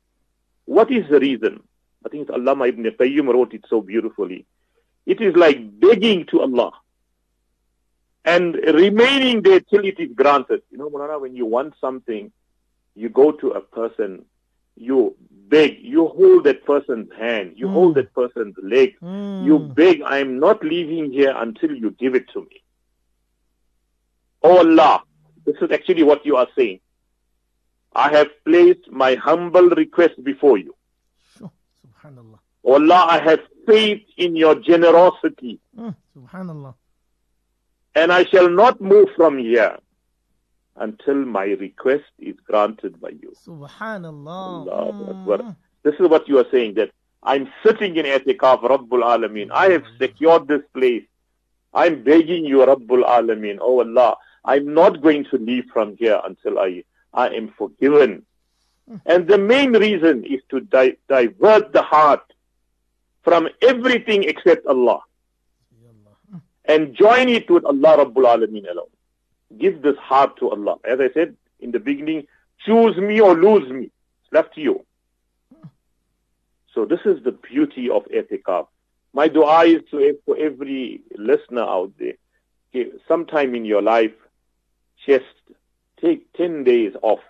What 0.65 0.91
is 0.91 1.09
the 1.11 1.21
reason? 1.21 1.63
I 2.05 2.09
think 2.09 2.29
it's 2.29 2.31
Allama 2.31 2.69
ibn 2.69 2.85
Qayyim 2.85 3.33
wrote 3.33 3.55
it 3.55 3.65
so 3.69 3.81
beautifully. 3.83 4.47
It 5.05 5.21
is 5.21 5.35
like 5.37 5.81
begging 5.81 6.27
to 6.27 6.41
Allah 6.41 6.73
and 8.25 8.55
remaining 8.55 9.43
there 9.43 9.61
till 9.61 9.85
it 9.85 9.99
is 9.99 10.11
granted. 10.15 10.63
You 10.71 10.79
know, 10.79 10.91
Mulana, 10.91 11.21
when 11.21 11.35
you 11.35 11.47
want 11.47 11.75
something, 11.81 12.31
you 12.95 13.09
go 13.09 13.33
to 13.33 13.51
a 13.53 13.61
person, 13.61 14.25
you 14.77 15.17
beg, 15.49 15.79
you 15.81 16.09
hold 16.09 16.45
that 16.45 16.65
person's 16.65 17.11
hand, 17.19 17.55
you 17.57 17.67
hmm. 17.69 17.73
hold 17.73 17.95
that 17.95 18.13
person's 18.15 18.55
leg, 18.63 18.97
hmm. 19.01 19.45
you 19.45 19.59
beg, 19.59 20.03
I'm 20.03 20.39
not 20.39 20.63
leaving 20.65 21.11
here 21.13 21.35
until 21.37 21.75
you 21.75 21.91
give 21.93 22.15
it 22.15 22.29
to 22.33 22.41
me. 22.41 22.63
Oh 24.43 24.59
Allah, 24.59 25.03
this 25.49 25.57
is 25.67 25.71
actually 25.77 26.03
what 26.11 26.25
you 26.27 26.37
are 26.37 26.49
saying. 26.57 26.81
I 27.95 28.09
have 28.17 28.29
placed 28.45 28.91
my 29.03 29.15
humble 29.15 29.69
request 29.83 30.23
before 30.23 30.59
you. 30.59 30.75
Sure. 31.39 31.51
Subhanallah. 31.83 32.39
Allah, 32.65 33.01
I 33.17 33.19
have 33.29 33.41
faith 33.67 34.03
in 34.17 34.37
your 34.37 34.55
generosity 34.71 35.59
Mm, 35.79 35.95
Subhanallah. 36.17 36.75
and 37.95 38.13
I 38.13 38.25
shall 38.25 38.49
not 38.51 38.81
move 38.81 39.09
from 39.17 39.39
here 39.39 39.77
until 40.77 41.15
my 41.39 41.45
request 41.67 42.11
is 42.19 42.37
granted 42.47 43.01
by 43.01 43.11
you. 43.23 43.33
Subhanallah. 43.47 44.69
Mm. 44.69 45.57
This 45.83 45.95
is 45.99 46.09
what 46.09 46.29
you 46.29 46.39
are 46.39 46.47
saying 46.53 46.75
that 46.75 46.91
I'm 47.23 47.49
sitting 47.65 47.97
in 47.97 48.05
Etikaf, 48.07 48.63
Rabbul 48.63 49.03
Alameen. 49.15 49.49
I 49.51 49.71
have 49.71 49.85
secured 50.01 50.47
this 50.49 50.63
place. 50.75 51.05
I'm 51.75 52.03
begging 52.05 52.45
you, 52.45 52.59
Rabbul 52.59 53.03
Alameen. 53.17 53.59
Oh 53.61 53.81
Allah, 53.81 54.17
I'm 54.45 54.73
not 54.75 55.03
going 55.03 55.25
to 55.31 55.37
leave 55.39 55.67
from 55.73 55.97
here 55.97 56.21
until 56.25 56.59
I, 56.59 56.85
I 57.13 57.29
am 57.29 57.53
forgiven. 57.57 58.25
Hmm. 58.89 58.97
And 59.07 59.29
the 59.29 59.39
main 59.39 59.73
reason 59.73 60.25
is 60.25 60.41
to 60.51 60.61
di- 60.61 60.97
divert 61.09 61.73
the 61.73 61.83
heart 61.83 62.23
from 63.23 63.49
everything 63.63 64.25
except 64.25 64.67
Allah 64.67 65.01
hmm. 66.31 66.39
and 66.65 66.95
join 66.95 67.29
it 67.29 67.51
with 67.51 67.65
Allah 67.65 68.05
Rabbul 68.05 68.25
Alameen 68.25 68.71
alone. 68.71 68.87
Give 69.59 69.83
this 69.83 69.97
heart 69.97 70.39
to 70.39 70.51
Allah. 70.51 70.77
As 70.85 71.01
I 71.01 71.11
said 71.13 71.37
in 71.61 71.73
the 71.73 71.81
beginning, 71.81 72.27
choose 72.65 72.97
me 72.97 73.21
or 73.21 73.35
lose 73.35 73.71
me. 73.71 73.85
It's 73.85 74.33
left 74.33 74.55
to 74.55 74.61
you. 74.61 74.85
So 76.75 76.85
this 76.85 77.01
is 77.05 77.23
the 77.25 77.33
beauty 77.33 77.91
of 77.91 78.05
etikaf. 78.05 78.69
My 79.13 79.27
dua 79.27 79.65
is 79.65 79.83
to 79.91 80.17
for 80.25 80.37
every 80.37 81.01
listener 81.17 81.63
out 81.63 81.93
there. 81.99 82.15
Sometime 83.09 83.55
in 83.55 83.65
your 83.65 83.83
life, 83.83 84.13
just 85.09 85.25
take 86.01 86.31
10 86.35 86.65
days 86.65 86.93
off 87.03 87.21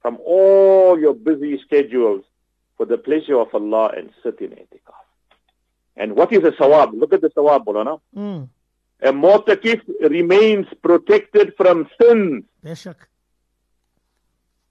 from 0.00 0.18
all 0.24 0.98
your 0.98 1.14
busy 1.14 1.60
schedules 1.64 2.24
for 2.76 2.86
the 2.86 2.96
pleasure 2.96 3.38
of 3.38 3.52
Allah 3.52 3.90
and 3.96 4.10
sit 4.22 4.40
in 4.40 4.50
etikaf. 4.50 5.02
And 5.96 6.14
what 6.14 6.32
is 6.32 6.44
a 6.44 6.52
sawab? 6.52 6.92
Look 6.98 7.12
at 7.12 7.22
the 7.22 7.30
sawab, 7.30 7.64
Maulana. 7.64 8.00
Mm. 8.16 8.48
A 9.02 9.12
mu'takif 9.12 9.80
remains 10.00 10.66
protected 10.82 11.54
from 11.56 11.88
sins. 12.00 12.44
Bashak. 12.64 12.96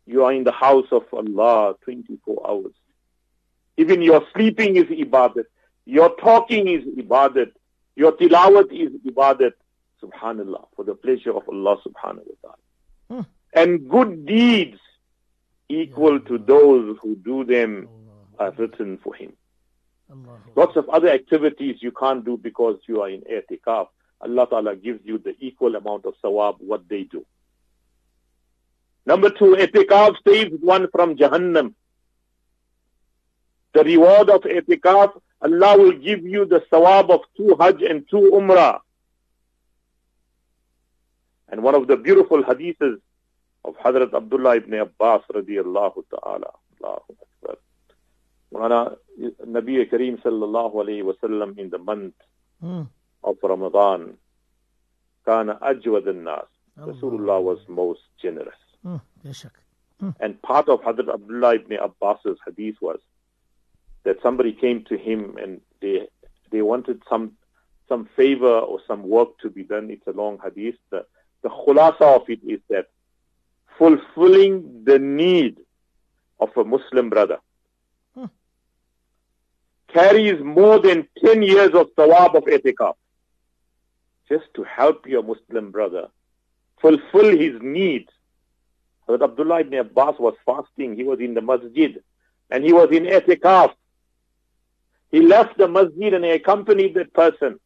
You 0.05 0.24
are 0.24 0.34
in 0.34 0.43
the 0.43 0.51
house 0.51 0.88
of 0.91 1.03
Allah 1.12 1.75
24 1.81 2.48
hours. 2.48 2.74
Even 3.77 4.01
your 4.01 4.24
sleeping 4.34 4.77
is 4.77 4.86
ibadat. 4.86 5.45
Your 5.86 6.15
talking 6.15 6.67
is 6.67 6.84
ibadat. 6.86 7.51
Your 7.95 8.13
tilawat 8.13 8.72
is 8.72 8.91
ibadat. 9.05 9.53
Subhanallah. 10.04 10.68
For 10.75 10.86
the 10.86 10.96
pleasure 10.96 11.32
of 11.32 11.48
Allah 11.50 11.78
subhanahu 11.86 12.25
wa 12.28 12.38
ta'ala. 12.42 12.58
Hmm. 13.10 13.22
And 13.54 13.90
good 13.90 14.25
deeds 14.25 14.80
equal 15.70 16.20
to 16.20 16.38
those 16.38 16.98
who 17.02 17.16
do 17.16 17.44
them 17.44 17.88
are 18.38 18.52
written 18.52 19.00
for 19.04 19.14
him. 19.16 19.34
Allah. 20.12 20.40
Lots 20.56 20.75
of 20.75 20.88
other 20.90 21.10
activities 21.10 21.78
you 21.80 21.92
can't 21.92 22.24
do 22.24 22.38
because 22.38 22.78
you 22.88 23.02
are 23.02 23.10
in 23.10 23.22
i'tikaf. 23.22 23.88
Allah 24.22 24.48
Ta'ala 24.50 24.75
gives 24.75 25.00
you 25.04 25.18
the 25.18 25.36
equal 25.40 25.75
amount 25.75 26.06
of 26.06 26.14
sawab 26.24 26.58
what 26.60 26.88
they 26.88 27.04
do. 27.04 27.25
Number 29.06 29.30
two, 29.30 29.56
i'tikaf 29.58 30.16
saves 30.28 30.58
one 30.62 30.88
from 30.92 31.16
Jahannam. 31.16 31.74
The 33.74 33.84
reward 33.84 34.30
of 34.30 34.42
i'tikaf, 34.42 35.20
Allah 35.42 35.78
will 35.78 35.92
give 35.94 36.24
you 36.24 36.46
the 36.46 36.64
sawab 36.72 37.10
of 37.10 37.22
two 37.36 37.56
hajj 37.60 37.82
and 37.82 38.06
two 38.10 38.32
umrah. 38.34 38.80
And 41.50 41.62
one 41.64 41.75
of 41.75 41.88
the 41.88 41.98
beautiful 41.98 42.44
hadiths 42.44 43.00
of 43.64 43.75
Hazrat 43.78 44.14
Abdullah 44.14 44.58
ibn 44.58 44.74
Abbas 44.74 45.22
radiallahu 45.34 46.04
ta'ala. 46.10 46.52
Allahu 46.84 47.16
Akbar. 47.44 48.98
Nabi 49.48 49.90
Kareem 49.90 50.22
sallallahu 50.22 50.75
alayhi 50.75 51.04
wasallam 51.04 51.58
in 51.58 51.70
the 51.70 51.78
month 51.78 52.14
Mm. 52.64 52.88
of 53.24 53.36
Ramadan, 53.44 54.18
kana 55.25 55.56
ajwad 55.62 56.06
nas. 56.16 56.48
Rasulullah 56.80 57.42
was 57.44 57.60
most 57.68 58.00
generous. 58.22 58.56
Mm. 58.86 59.02
Bashak. 59.25 59.52
And 60.22 60.42
part 60.42 60.70
of 60.70 60.80
Hazrat 60.82 61.14
Abdullah 61.14 61.56
ibn 61.56 61.78
Abbas's 61.78 62.38
hadith 62.46 62.75
was 62.82 63.00
that 64.04 64.22
somebody 64.22 64.54
came 64.54 64.84
to 64.86 64.98
him 64.98 65.36
and 65.38 65.60
they 65.82 66.08
they 66.52 66.62
wanted 66.62 67.02
some 67.10 67.34
some 67.90 68.06
favor 68.16 68.60
or 68.60 68.80
some 68.88 69.04
work 69.04 69.38
to 69.40 69.50
be 69.50 69.64
done. 69.64 69.90
It's 69.92 70.08
a 70.08 70.12
long 70.12 70.40
hadith. 70.44 70.75
The, 70.92 71.06
the 71.46 71.52
khulasa 71.52 72.02
of 72.02 72.28
it 72.28 72.40
is 72.44 72.60
that 72.72 72.88
fulfilling 73.78 74.84
the 74.84 74.98
need 74.98 75.58
of 76.40 76.50
a 76.58 76.64
Muslim 76.64 77.12
brother 77.12 77.38
hmm. 78.16 78.25
carries 79.88 80.44
more 80.44 80.80
than 80.80 81.08
10 81.24 81.44
years 81.44 81.70
of 81.75 81.94
sawab 81.96 82.36
of 82.36 82.46
etikaf. 82.46 82.96
Just 84.28 84.46
to 84.56 84.64
help 84.64 85.06
your 85.06 85.22
Muslim 85.22 85.70
brother 85.70 86.08
fulfill 86.82 87.38
his 87.38 87.62
needs. 87.62 88.10
Hazrat 89.08 89.24
Abdullah 89.25 89.60
ibn 89.60 89.75
Abbas 89.75 90.16
was 90.18 90.34
fasting. 90.48 90.96
He 90.96 91.04
was 91.04 91.20
in 91.20 91.36
the 91.36 91.42
masjid 91.42 92.02
and 92.50 92.64
he 92.64 92.74
was 92.74 92.90
in 92.92 93.04
etikaf. 93.04 93.72
He 95.12 95.22
left 95.22 95.60
the 95.60 95.68
masjid 95.68 96.12
and 96.16 96.25
he 96.25 96.32
accompanied 96.32 96.96
that 96.96 97.14
person. 97.14 97.60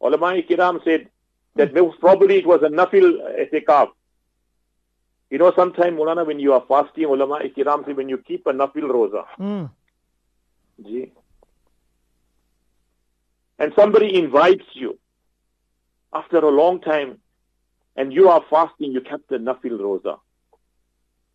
Ulama 0.00 0.42
kiram 0.42 0.82
said 0.82 1.08
that 1.56 1.74
most 1.74 2.00
probably 2.00 2.36
it 2.38 2.46
was 2.46 2.62
a 2.62 2.68
nafil 2.68 3.18
etikaf. 3.38 3.88
You 5.30 5.38
know, 5.38 5.52
sometimes, 5.56 5.98
Mulana, 5.98 6.26
when 6.26 6.40
you 6.40 6.52
are 6.52 6.64
fasting, 6.68 7.06
ulama 7.06 7.40
kiram 7.56 7.86
say 7.86 7.92
when 7.94 8.08
you 8.08 8.18
keep 8.18 8.46
a 8.46 8.52
nafil 8.52 8.84
roza. 8.90 9.24
Mm. 9.38 9.70
Ji. 10.84 11.12
And 13.58 13.72
somebody 13.74 14.18
invites 14.18 14.66
you 14.74 14.98
after 16.12 16.38
a 16.38 16.50
long 16.50 16.80
time 16.80 17.18
and 17.96 18.12
you 18.12 18.28
are 18.28 18.44
fasting, 18.50 18.92
you 18.92 19.00
kept 19.00 19.28
the 19.28 19.36
nafil 19.36 19.78
roza. 19.78 20.18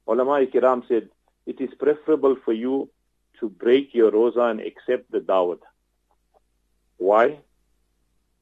Ulama 0.07 0.45
kiram 0.45 0.87
said, 0.87 1.09
it 1.45 1.59
is 1.61 1.69
preferable 1.79 2.35
for 2.43 2.53
you 2.53 2.89
to 3.39 3.49
break 3.49 3.93
your 3.93 4.11
roza 4.11 4.51
and 4.51 4.59
accept 4.59 5.11
the 5.11 5.19
dawat. 5.19 5.59
Why? 6.97 7.39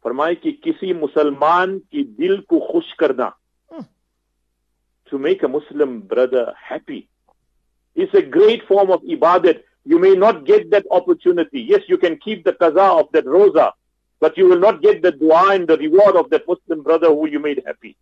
फरमाए 0.05 0.35
कि 0.35 0.53
किसी 0.65 0.93
मुसलमान 0.95 1.79
की 1.93 2.05
दिल 2.05 2.41
को 2.49 2.59
खुश 2.73 2.93
करना 3.01 3.33
to 5.11 5.19
make 5.19 5.43
a 5.43 5.49
Muslim 5.49 6.01
brother 6.01 6.55
happy 6.57 7.09
is 7.95 8.09
a 8.15 8.23
great 8.23 8.67
form 8.67 8.91
of 8.91 9.03
ibadat. 9.03 9.63
You 9.85 9.99
may 9.99 10.15
not 10.15 10.45
get 10.45 10.71
that 10.71 10.85
opportunity. 10.91 11.63
Yes, 11.63 11.81
you 11.89 11.99
can 11.99 12.17
keep 12.17 12.45
the 12.45 12.53
qaza 12.53 13.01
of 13.01 13.11
that 13.13 13.25
roza, 13.25 13.73
but 14.21 14.39
you 14.39 14.47
will 14.49 14.61
not 14.61 14.81
get 14.83 15.03
the 15.03 15.11
dua 15.11 15.55
and 15.55 15.67
the 15.67 15.77
reward 15.77 16.15
of 16.17 16.31
that 16.31 16.47
Muslim 16.47 16.83
brother 16.83 17.09
who 17.09 17.29
you 17.29 17.41
made 17.41 17.63
happy. 17.67 17.97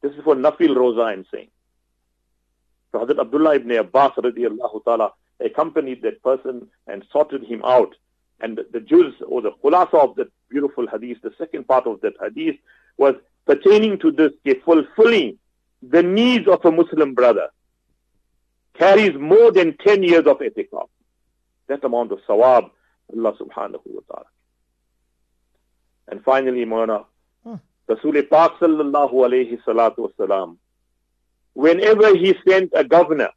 This 0.00 0.12
is 0.12 0.24
for 0.24 0.34
nafil 0.34 0.74
roza, 0.74 1.04
I'm 1.04 1.26
saying. 1.32 1.48
So 2.92 3.04
Hazrat 3.04 3.20
Abdullah 3.20 3.56
ibn 3.56 3.72
Abbas 3.72 4.12
radiallahu 4.16 4.84
ta'ala 4.84 5.12
accompanied 5.40 6.02
that 6.02 6.22
person 6.22 6.68
and 6.86 7.04
sorted 7.12 7.44
him 7.44 7.62
out. 7.64 7.94
And 8.41 8.57
the, 8.57 8.65
the 8.71 8.79
Jews 8.79 9.13
or 9.25 9.41
the 9.41 9.51
khulasa 9.63 9.93
of 9.93 10.15
that 10.15 10.27
beautiful 10.49 10.87
hadith, 10.87 11.21
the 11.21 11.31
second 11.37 11.67
part 11.67 11.85
of 11.87 12.01
that 12.01 12.13
hadith 12.21 12.55
was 12.97 13.15
pertaining 13.45 13.99
to 13.99 14.11
this, 14.11 14.31
fulfilling 14.65 15.37
the 15.81 16.03
needs 16.03 16.47
of 16.47 16.63
a 16.65 16.71
Muslim 16.71 17.13
brother 17.13 17.49
carries 18.73 19.13
more 19.17 19.51
than 19.51 19.77
10 19.77 20.03
years 20.03 20.25
of 20.25 20.39
itikaf. 20.39 20.87
That 21.67 21.83
amount 21.83 22.11
of 22.11 22.19
sawab, 22.27 22.71
Allah 23.15 23.33
subhanahu 23.39 23.81
wa 23.85 24.01
ta'ala. 24.07 24.25
And 26.07 26.23
finally, 26.23 26.65
Mawlana, 26.65 27.05
Hmm. 27.43 27.55
Rasul 27.87 28.21
Pak 28.23 28.59
sallallahu 28.59 29.13
alayhi 29.13 29.59
salatu 29.63 30.09
wasalam, 30.09 30.57
whenever 31.53 32.15
he 32.15 32.35
sent 32.47 32.71
a 32.75 32.83
governor, 32.83 33.29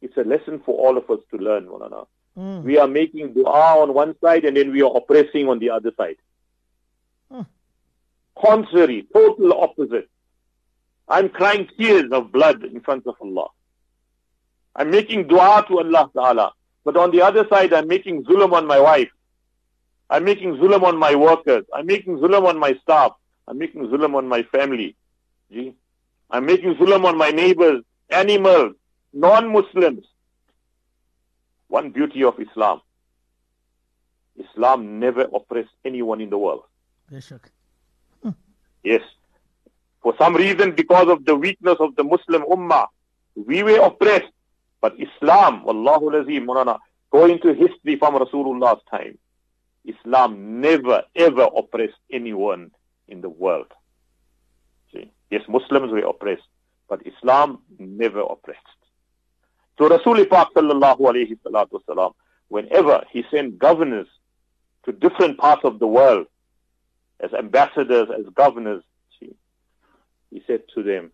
it's 0.00 0.16
a 0.16 0.22
lesson 0.22 0.60
for 0.64 0.74
all 0.78 0.96
of 0.96 1.10
us 1.10 1.20
to 1.30 1.36
learn, 1.38 1.66
Mawlana. 1.66 2.06
Mm. 2.38 2.62
We 2.64 2.78
are 2.78 2.88
making 2.88 3.34
dua 3.34 3.80
on 3.82 3.94
one 3.94 4.14
side 4.20 4.44
and 4.44 4.56
then 4.56 4.72
we 4.72 4.82
are 4.82 4.96
oppressing 4.96 5.48
on 5.48 5.58
the 5.58 5.70
other 5.70 5.92
side. 5.96 6.16
Hmm. 7.30 7.42
Contrary, 8.38 9.06
total 9.12 9.52
opposite. 9.52 10.08
I'm 11.08 11.28
crying 11.28 11.68
tears 11.78 12.10
of 12.10 12.32
blood 12.32 12.64
in 12.64 12.80
front 12.80 13.06
of 13.06 13.14
Allah. 13.20 13.48
I'm 14.74 14.90
making 14.90 15.28
dua 15.28 15.64
to 15.68 15.78
Allah 15.78 16.10
Ta'ala. 16.12 16.52
But 16.84 16.96
on 16.96 17.10
the 17.12 17.22
other 17.22 17.46
side, 17.48 17.72
I'm 17.72 17.88
making 17.88 18.24
zulm 18.24 18.52
on 18.52 18.66
my 18.66 18.80
wife. 18.80 19.10
I'm 20.10 20.24
making 20.24 20.56
zulm 20.56 20.82
on 20.82 20.98
my 20.98 21.14
workers. 21.14 21.64
I'm 21.72 21.86
making 21.86 22.18
zulm 22.18 22.46
on 22.46 22.58
my 22.58 22.74
staff. 22.82 23.12
I'm 23.46 23.58
making 23.58 23.86
zulm 23.88 24.14
on 24.14 24.28
my 24.28 24.42
family. 24.44 24.96
Gee. 25.50 25.74
I'm 26.30 26.46
making 26.46 26.74
zulm 26.74 27.04
on 27.04 27.16
my 27.16 27.30
neighbors, 27.30 27.82
animals, 28.10 28.74
non-Muslims. 29.12 30.04
One 31.74 31.90
beauty 31.90 32.22
of 32.22 32.38
Islam. 32.38 32.82
Islam 34.38 35.00
never 35.00 35.22
oppressed 35.22 35.74
anyone 35.84 36.20
in 36.20 36.30
the 36.30 36.38
world. 36.38 36.62
Yes. 38.84 39.02
For 40.00 40.14
some 40.16 40.36
reason, 40.36 40.76
because 40.76 41.08
of 41.08 41.24
the 41.24 41.34
weakness 41.34 41.78
of 41.80 41.96
the 41.96 42.04
Muslim 42.04 42.42
Ummah, 42.42 42.86
we 43.34 43.64
were 43.64 43.80
oppressed. 43.84 44.32
But 44.80 44.92
Islam, 45.00 45.64
Wallahu 45.64 46.12
Lazim, 46.14 46.44
Maulana, 46.46 46.78
go 47.10 47.24
into 47.24 47.52
history 47.54 47.96
from 47.96 48.14
Rasulullah's 48.22 48.82
time. 48.88 49.18
Islam 49.84 50.60
never 50.60 51.02
ever 51.16 51.48
oppressed 51.56 52.02
anyone 52.12 52.70
in 53.08 53.20
the 53.20 53.28
world. 53.28 53.72
See? 54.92 55.10
Yes, 55.28 55.42
Muslims 55.48 55.90
were 55.90 56.06
oppressed, 56.06 56.48
but 56.88 57.00
Islam 57.04 57.58
never 57.80 58.20
oppressed. 58.20 58.83
So 59.78 59.88
Rasul 59.88 60.24
Pak 60.26 60.54
sallallahu 60.54 61.00
alayhi 61.00 61.38
salatu 61.44 61.80
wasalam, 61.80 62.14
whenever 62.48 63.04
he 63.10 63.24
sent 63.30 63.58
governors 63.58 64.06
to 64.84 64.92
different 64.92 65.38
parts 65.38 65.62
of 65.64 65.78
the 65.78 65.86
world, 65.86 66.26
as 67.20 67.32
ambassadors, 67.32 68.08
as 68.16 68.26
governors, 68.34 68.82
he 70.34 70.42
said 70.48 70.62
to 70.74 70.82
them, 70.82 71.12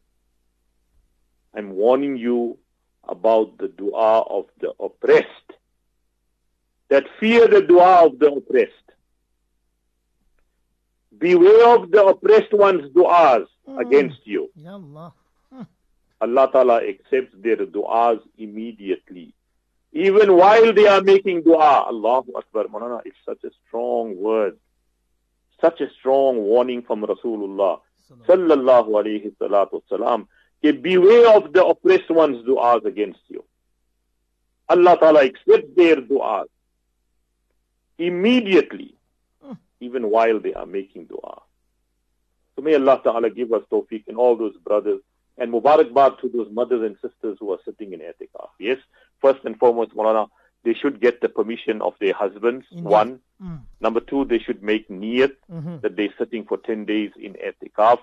I'm 1.55 1.73
warning 1.73 2.16
you 2.16 2.57
about 3.07 3.59
the 3.59 3.68
dua 3.68 4.20
of 4.23 4.46
the 4.61 4.73
oppressed, 4.81 5.27
that 6.88 7.05
fear 7.18 7.46
the 7.46 7.61
dua 7.61 8.07
of 8.07 8.18
the 8.18 8.33
oppressed. 8.33 8.73
Beware 11.18 11.77
of 11.77 11.90
the 11.90 12.03
oppressed 12.03 12.53
one's 12.53 12.90
du'as 12.94 13.46
ah. 13.68 13.77
against 13.79 14.20
you. 14.25 14.49
Allah. 16.20 16.48
Ta'ala 16.52 16.80
accepts 16.87 17.35
their 17.38 17.56
du'as 17.56 18.20
immediately. 18.38 19.35
Even 19.92 20.37
while 20.37 20.72
they 20.72 20.87
are 20.87 21.02
making 21.02 21.42
dua, 21.42 21.87
Allahu 21.88 22.33
Akbar, 22.37 22.64
Maulana, 22.64 23.00
it's 23.04 23.16
such 23.26 23.42
a 23.44 23.50
strong 23.66 24.16
word. 24.16 24.56
Such 25.61 25.80
a 25.80 25.90
strong 25.98 26.37
warning 26.38 26.83
from 26.83 27.02
Rasulullah 27.02 27.80
sallallahu 28.28 29.33
salatu 29.40 29.83
wasalam. 29.90 30.26
that 30.62 30.83
Beware 30.83 31.37
of 31.37 31.52
the 31.52 31.64
oppressed 31.64 32.11
one's 32.11 32.44
du'as 32.46 32.85
against 32.85 33.20
you. 33.28 33.44
Allah 34.68 34.96
Ta'ala 34.98 35.24
accepts 35.24 35.74
their 35.76 35.96
du'as 35.96 36.46
immediately, 37.98 38.94
even 39.80 40.09
while 40.09 40.38
they 40.38 40.54
are 40.54 40.66
making 40.66 41.06
dua. 41.06 41.42
So 42.54 42.62
may 42.62 42.74
Allah 42.74 43.00
Ta'ala 43.02 43.30
give 43.30 43.52
us 43.52 43.62
tawfiq 43.70 44.04
and 44.09 44.16
all 44.16 44.37
those 44.37 44.56
brothers 44.59 45.00
and 45.40 45.53
Mubarakbad 45.53 46.20
to 46.20 46.29
those 46.29 46.48
mothers 46.53 46.83
and 46.83 46.96
sisters 47.03 47.38
who 47.40 47.50
are 47.53 47.59
sitting 47.64 47.92
in 47.92 48.00
itikaf. 48.00 48.50
Yes, 48.61 48.79
first 49.20 49.40
and 49.44 49.59
foremost, 49.59 49.96
Maulana, 49.96 50.29
they 50.64 50.74
should 50.74 51.00
get 51.00 51.20
the 51.22 51.29
permission 51.29 51.81
of 51.83 51.94
their 52.00 52.12
husbands, 52.12 52.66
Indeed. 52.70 52.85
one. 52.85 53.20
Mm. 53.42 53.61
Number 53.81 54.00
two, 54.00 54.26
they 54.26 54.38
should 54.38 54.62
make 54.62 54.88
niyat 54.88 55.35
Mhm. 55.50 55.81
that 55.81 55.96
they're 55.96 56.14
sitting 56.18 56.44
for 56.44 56.59
10 56.59 56.85
days 56.85 57.11
in 57.16 57.35
itikaf. 57.35 57.98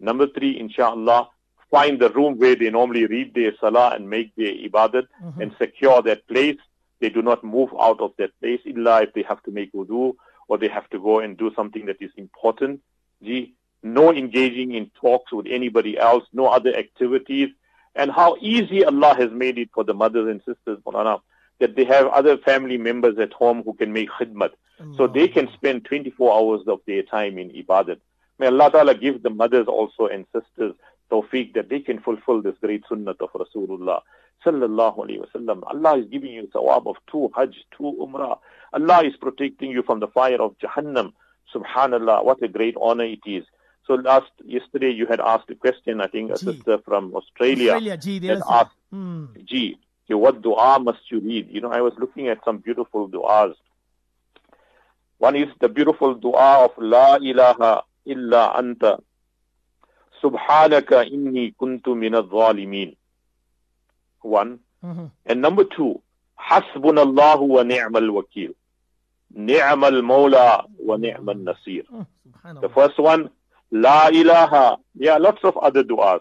Number 0.00 0.26
three, 0.26 0.58
inshallah, 0.58 1.28
find 1.70 2.00
the 2.00 2.10
room 2.10 2.36
where 2.38 2.56
they 2.56 2.70
normally 2.70 3.06
read 3.06 3.32
their 3.34 3.54
salah 3.60 3.92
and 3.94 4.10
make 4.10 4.34
their 4.34 4.52
ibadat 4.52 5.06
Mhm. 5.22 5.40
and 5.42 5.52
secure 5.58 6.02
that 6.02 6.26
place. 6.26 6.58
They 7.00 7.10
do 7.10 7.22
not 7.22 7.44
move 7.44 7.70
out 7.78 8.00
of 8.00 8.12
that 8.18 8.32
place 8.40 8.60
illa 8.64 9.02
if 9.02 9.12
they 9.12 9.22
have 9.22 9.42
to 9.44 9.52
make 9.52 9.72
wudu 9.72 10.14
or 10.48 10.58
they 10.58 10.68
have 10.68 10.88
to 10.90 10.98
go 10.98 11.20
and 11.20 11.36
do 11.36 11.52
something 11.54 11.86
that 11.86 12.00
is 12.00 12.10
important. 12.16 12.80
Gee, 13.22 13.54
no 13.84 14.12
engaging 14.12 14.72
in 14.72 14.90
talks 15.00 15.32
with 15.32 15.46
anybody 15.48 15.98
else, 15.98 16.24
no 16.32 16.46
other 16.46 16.74
activities. 16.74 17.50
And 17.94 18.10
how 18.10 18.36
easy 18.40 18.84
Allah 18.84 19.14
has 19.16 19.30
made 19.30 19.58
it 19.58 19.70
for 19.72 19.84
the 19.84 19.94
mothers 19.94 20.28
and 20.28 20.40
sisters, 20.40 20.82
Mulana, 20.84 21.20
that 21.60 21.76
they 21.76 21.84
have 21.84 22.08
other 22.08 22.36
family 22.38 22.78
members 22.78 23.18
at 23.18 23.32
home 23.32 23.62
who 23.62 23.74
can 23.74 23.92
make 23.92 24.08
khidmat. 24.10 24.50
So 24.96 25.06
they 25.06 25.28
can 25.28 25.48
spend 25.54 25.84
24 25.84 26.32
hours 26.32 26.66
of 26.66 26.80
their 26.86 27.02
time 27.04 27.38
in 27.38 27.50
ibadat. 27.50 27.98
May 28.40 28.48
Allah 28.48 28.70
Ta'ala 28.72 28.94
give 28.96 29.22
the 29.22 29.30
mothers 29.30 29.66
also 29.68 30.08
and 30.08 30.26
sisters 30.34 30.74
tawfiq 31.10 31.54
that 31.54 31.68
they 31.68 31.80
can 31.80 32.00
fulfill 32.00 32.42
this 32.42 32.56
great 32.60 32.82
sunnah 32.88 33.14
of 33.20 33.30
Rasulullah 33.32 34.00
sallallahu 34.44 34.98
alayhi 34.98 35.24
wasallam. 35.24 35.62
Allah 35.66 35.98
is 35.98 36.06
giving 36.10 36.32
you 36.32 36.48
sawab 36.54 36.86
of 36.86 36.96
two 37.10 37.30
hajj, 37.34 37.54
two 37.76 37.96
umrah. 38.00 38.38
Allah 38.72 39.04
is 39.04 39.16
protecting 39.16 39.70
you 39.70 39.82
from 39.82 40.00
the 40.00 40.08
fire 40.08 40.40
of 40.40 40.56
Jahannam. 40.58 41.12
Subhanallah, 41.54 42.24
what 42.24 42.42
a 42.42 42.48
great 42.48 42.76
honor 42.80 43.04
it 43.04 43.20
is. 43.26 43.44
So 43.86 43.94
last 43.94 44.30
yesterday 44.44 44.90
you 44.90 45.06
had 45.06 45.20
asked 45.20 45.50
a 45.50 45.54
question, 45.54 46.00
I 46.00 46.06
think 46.06 46.30
a 46.30 46.36
G. 46.36 46.46
sister 46.46 46.78
from 46.78 47.14
Australia, 47.14 47.72
Australia 47.72 47.96
G, 47.98 48.26
had 48.26 48.42
asked, 48.48 48.76
hmm. 48.90 49.26
G, 49.44 49.78
okay, 50.06 50.14
what 50.14 50.40
dua 50.40 50.78
must 50.80 51.10
you 51.10 51.20
read? 51.20 51.48
You 51.50 51.60
know, 51.60 51.70
I 51.70 51.82
was 51.82 51.92
looking 51.98 52.28
at 52.28 52.38
some 52.44 52.58
beautiful 52.58 53.08
duas. 53.08 53.54
One 55.18 55.36
is 55.36 55.48
the 55.60 55.68
beautiful 55.68 56.14
dua 56.14 56.64
of 56.64 56.72
La 56.78 57.16
ilaha 57.16 57.82
illa 58.06 58.54
anta 58.56 59.00
subhanaka 60.22 61.04
inni 61.12 61.54
kuntu 61.54 61.92
minadh 61.92 62.30
zalimin. 62.30 62.96
One. 64.22 64.60
Mm-hmm. 64.82 65.06
And 65.26 65.40
number 65.42 65.64
two, 65.64 66.00
hasbunallahu 66.40 67.46
wa 67.46 67.62
ni'mal 67.62 68.08
wakil. 68.10 68.54
Ni'mal 69.34 70.00
mawla 70.00 70.64
wa 70.78 70.96
ni'mal 70.96 71.36
nasir. 71.36 71.84
The 72.60 72.68
first 72.68 72.98
one, 72.98 73.30
La 73.74 74.06
ilaha. 74.08 74.76
There 74.94 75.12
are 75.12 75.18
lots 75.18 75.40
of 75.42 75.56
other 75.56 75.82
du'as. 75.82 76.20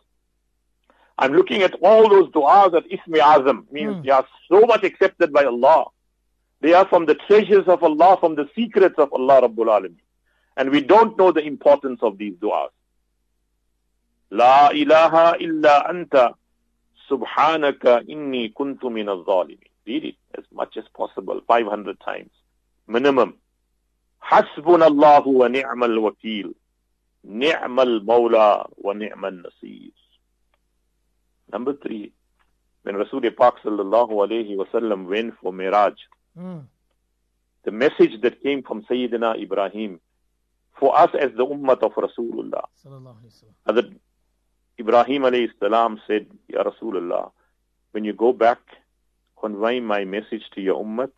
I'm 1.20 1.34
looking 1.34 1.62
at 1.62 1.76
all 1.84 2.10
those 2.10 2.30
du'as 2.32 2.72
that 2.72 2.90
Ismi 2.90 3.20
Azam 3.20 3.72
means 3.72 3.98
mm. 3.98 4.04
they 4.04 4.10
are 4.10 4.26
so 4.50 4.62
much 4.62 4.84
accepted 4.84 5.32
by 5.32 5.46
Allah. 5.46 5.86
They 6.62 6.74
are 6.74 6.88
from 6.88 7.06
the 7.06 7.14
treasures 7.14 7.68
of 7.68 7.84
Allah, 7.84 8.18
from 8.20 8.34
the 8.34 8.50
secrets 8.56 8.96
of 8.98 9.14
Allah 9.14 9.44
Rabbul 9.48 9.68
Alameen. 9.68 9.98
And 10.58 10.72
we 10.72 10.82
don't 10.82 11.16
know 11.16 11.32
the 11.32 11.44
importance 11.46 12.00
of 12.02 12.18
these 12.18 12.34
du'as. 12.42 12.70
La 14.32 14.70
ilaha 14.72 15.36
illa 15.40 15.86
anta 15.88 16.34
subhanaka 17.08 18.08
inni 18.10 18.52
kuntu 18.52 18.86
minaz. 18.86 19.28
Read 19.86 20.06
it 20.06 20.16
as 20.36 20.46
much 20.52 20.76
as 20.76 20.86
possible, 20.98 21.40
500 21.48 22.00
times, 22.00 22.32
minimum. 22.88 23.36
Hasbunallahu 24.24 25.28
wa 25.28 25.48
ni'mal 25.50 26.00
wakil. 26.00 26.56
نعم 27.25 27.81
المولى 27.81 28.67
ونعم 28.79 29.25
النصير 29.27 29.91
Number 31.53 31.73
three, 31.73 32.13
when 32.83 32.97
Rasul 32.97 33.23
Pak 33.31 33.55
sallallahu 33.65 34.13
alayhi 34.25 34.57
wasallam 34.57 35.07
went 35.09 35.35
for 35.41 35.53
Miraj, 35.53 35.95
Mm, 36.39 36.65
the 37.65 37.73
message 37.73 38.21
that 38.23 38.41
came 38.43 38.63
from 38.63 38.83
Sayyidina 38.85 39.43
Ibrahim 39.43 39.99
for 40.79 40.97
us 40.97 41.11
as 41.19 41.33
the 41.37 41.45
ummah 41.45 41.79
of 41.83 41.93
Rasulullah. 41.95 42.65
sallallahu 42.85 43.17
alayhi 43.19 43.33
wa 43.33 43.39
sallam. 43.43 43.55
Hazrat 43.67 43.97
Ibrahim 44.79 45.23
alayhi 45.23 45.51
salam 45.59 46.01
said, 46.07 46.27
Ya 46.49 46.63
Rasulullah, 46.63 47.33
when 47.93 48.05
you 48.05 48.13
go 48.13 48.33
back, 48.33 48.59
convey 49.41 49.81
my 49.81 50.05
message 50.05 50.45
to 50.55 50.61
your 50.61 50.83
ummah, 50.85 51.11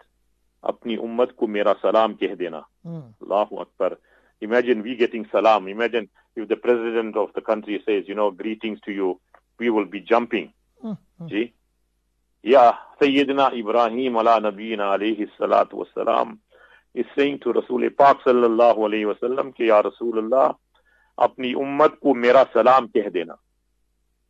अपनी 0.64 0.96
उम्मत 1.00 1.30
को 1.40 1.46
मेरा 1.48 1.74
सलाम 1.82 2.14
कह 2.20 2.34
देना 2.36 2.64
Mm, 2.86 3.12
Allahu 3.22 3.58
Akbar. 3.60 3.98
Imagine 4.41 4.83
we 4.83 4.95
getting 4.95 5.27
salam. 5.31 5.67
Imagine 5.67 6.09
if 6.35 6.47
the 6.47 6.55
president 6.55 7.15
of 7.15 7.29
the 7.33 7.41
country 7.41 7.81
says, 7.85 8.03
you 8.07 8.15
know, 8.15 8.31
greetings 8.31 8.79
to 8.85 8.91
you, 8.91 9.19
we 9.57 9.69
will 9.69 9.85
be 9.85 10.01
jumping. 10.01 10.51
Mm-hmm. 10.83 11.27
See? 11.29 11.53
Yeah, 12.43 12.73
Sayyidina 13.01 13.57
Ibrahim 13.57 14.17
ala 14.17 14.39
nabiyina 14.39 14.93
alayhi 14.93 15.27
salatu 15.39 15.85
wasalam 15.85 16.37
is 16.93 17.05
saying 17.15 17.39
to 17.39 17.53
Rasul 17.53 17.89
Pak 17.89 18.23
sallallahu 18.23 18.79
alayhi 18.87 19.11
wasallam 19.11 19.55
ki 19.55 19.67
ya 19.67 19.81
Rasulullah, 19.81 20.55
apni 21.17 21.55
ummat 21.55 21.99
ko 22.01 22.13
mera 22.13 22.47
salam 22.53 22.89
keh 22.89 23.09
dena. 23.09 23.35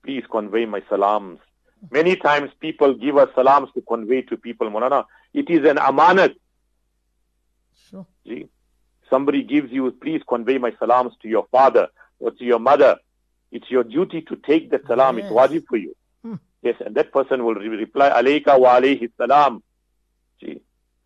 Please 0.03 0.23
convey 0.31 0.65
my 0.65 0.81
salams. 0.89 1.39
Many 1.91 2.15
times 2.15 2.51
people 2.59 2.93
give 2.93 3.17
us 3.17 3.29
salams 3.35 3.69
to 3.73 3.81
convey 3.81 4.21
to 4.23 4.37
people, 4.37 4.69
Maulana. 4.69 5.05
It 5.33 5.49
is 5.49 5.67
an 5.67 5.77
amanat. 5.77 6.35
Sure. 7.89 8.05
See? 8.25 8.47
somebody 9.09 9.43
gives 9.43 9.71
you, 9.71 9.91
please 9.91 10.21
convey 10.27 10.57
my 10.57 10.73
salams 10.79 11.13
to 11.21 11.27
your 11.27 11.45
father 11.51 11.87
or 12.19 12.31
to 12.31 12.43
your 12.43 12.59
mother. 12.59 12.97
It's 13.51 13.69
your 13.69 13.83
duty 13.83 14.21
to 14.23 14.35
take 14.35 14.69
the 14.71 14.81
salam. 14.87 15.17
Yes. 15.17 15.25
It's 15.27 15.35
wajib 15.35 15.65
for 15.67 15.77
you. 15.77 15.95
Hmm. 16.23 16.35
Yes, 16.61 16.75
and 16.85 16.95
that 16.95 17.11
person 17.11 17.45
will 17.45 17.55
re- 17.55 17.67
reply, 17.67 18.09
alayka 18.09 18.59
wa 18.59 18.79
alayhi 18.79 19.09
salam. 19.17 19.63
See? 20.41 20.61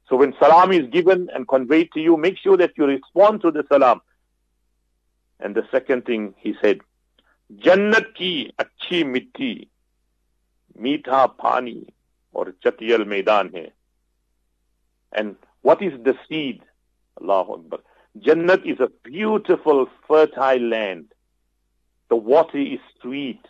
So 0.10 0.16
when 0.16 0.34
salam 0.40 0.72
is 0.72 0.90
given 0.90 1.30
and 1.34 1.48
conveyed 1.48 1.92
to 1.94 2.00
you, 2.00 2.18
make 2.18 2.38
sure 2.38 2.58
that 2.58 2.72
you 2.78 2.86
respond 2.86 3.42
to 3.42 3.52
the 3.52 3.64
salam. 3.72 4.02
And 5.40 5.56
the 5.56 5.64
second 5.72 6.06
thing 6.06 6.34
he 6.38 6.56
said, 6.62 6.80
Jannat 7.56 8.16
ki 8.16 8.54
achhi 8.60 9.06
mitti, 9.06 9.68
meetha 10.80 11.38
pani 11.38 11.88
or 12.34 12.54
chatiyal 12.64 13.06
maidan 13.06 13.52
hai. 13.54 13.72
And 15.12 15.36
what 15.62 15.82
is 15.82 15.94
the 16.04 16.16
seed? 16.28 16.62
Allahu 17.22 17.54
Akbar. 17.54 17.80
Jannat 18.18 18.66
is 18.66 18.80
a 18.80 18.90
beautiful 19.04 19.88
fertile 20.08 20.60
land. 20.60 21.14
The 22.10 22.16
water 22.16 22.58
is 22.58 22.80
sweet. 23.02 23.46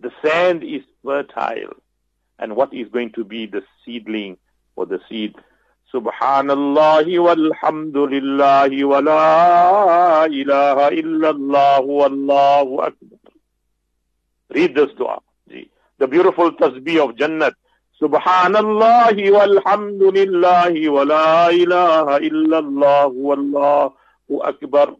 The 0.00 0.10
sand 0.22 0.64
is 0.64 0.82
fertile. 1.04 1.74
And 2.38 2.56
what 2.56 2.74
is 2.74 2.88
going 2.88 3.12
to 3.12 3.24
be 3.24 3.46
the 3.46 3.62
seedling 3.84 4.36
or 4.76 4.86
the 4.86 5.00
seed? 5.08 5.34
Subhanallah 5.92 7.06
walhamdulillah 7.06 8.86
wa 8.86 8.98
la 8.98 10.24
ilaha 10.24 10.90
illallah 10.90 11.80
wallahu 11.80 12.82
akbar. 12.82 13.18
Read 14.50 14.74
this 14.74 14.90
dua. 14.96 15.20
The 15.98 16.06
beautiful 16.06 16.52
tasbih 16.52 17.08
of 17.08 17.16
Jannat 17.16 17.54
Subhanallah 17.98 19.10
walhamdulillah 19.10 20.70
wa 20.70 21.02
la 21.02 21.50
ilaha 21.50 22.22
illallah 22.22 23.10
wallahu 23.10 24.38
akbar 24.46 24.94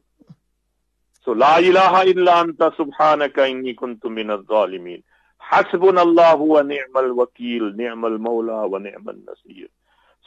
so 1.22 1.30
la 1.34 1.62
ilaha 1.62 2.02
illa 2.10 2.42
anta 2.42 2.74
subhanaka 2.74 3.46
inni 3.46 3.78
kuntu 3.78 4.10
min 4.10 4.34
al-zalimin 4.34 4.98
hasbunallahu 5.38 6.42
wa 6.58 6.66
ni'mal 6.66 7.14
wakil 7.14 7.70
ni'mal 7.78 8.18
mawla 8.18 8.66
wa 8.66 8.82
ni'mal 8.82 9.14
nasir 9.22 9.70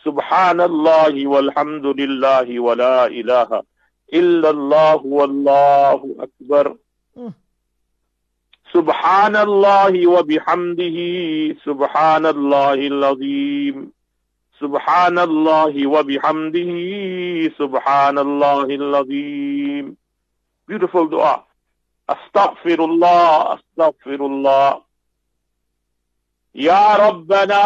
Subhanallah 0.01 1.11
walhamdulillah 1.13 2.47
wa 2.55 2.73
la 2.73 3.11
ilaha 3.11 3.61
illallah 4.15 4.97
wallahu 5.03 6.17
akbar 6.23 6.79
Mm. 7.11 7.35
سبحان 8.73 9.35
الله 9.35 10.07
وبحمده 10.07 10.97
سبحان 11.65 12.25
الله 12.25 12.73
العظيم 12.73 13.91
سبحان 14.61 15.19
الله 15.19 15.87
وبحمده 15.87 16.71
سبحان 17.57 18.17
الله 18.17 18.67
العظيم. 18.81 19.97
Beautiful 20.69 21.09
dua. 21.09 21.43
استغفر 22.09 22.79
الله 22.85 23.53
استغفر 23.53 24.19
الله 24.25 24.81
يا 26.55 26.95
ربنا 26.95 27.63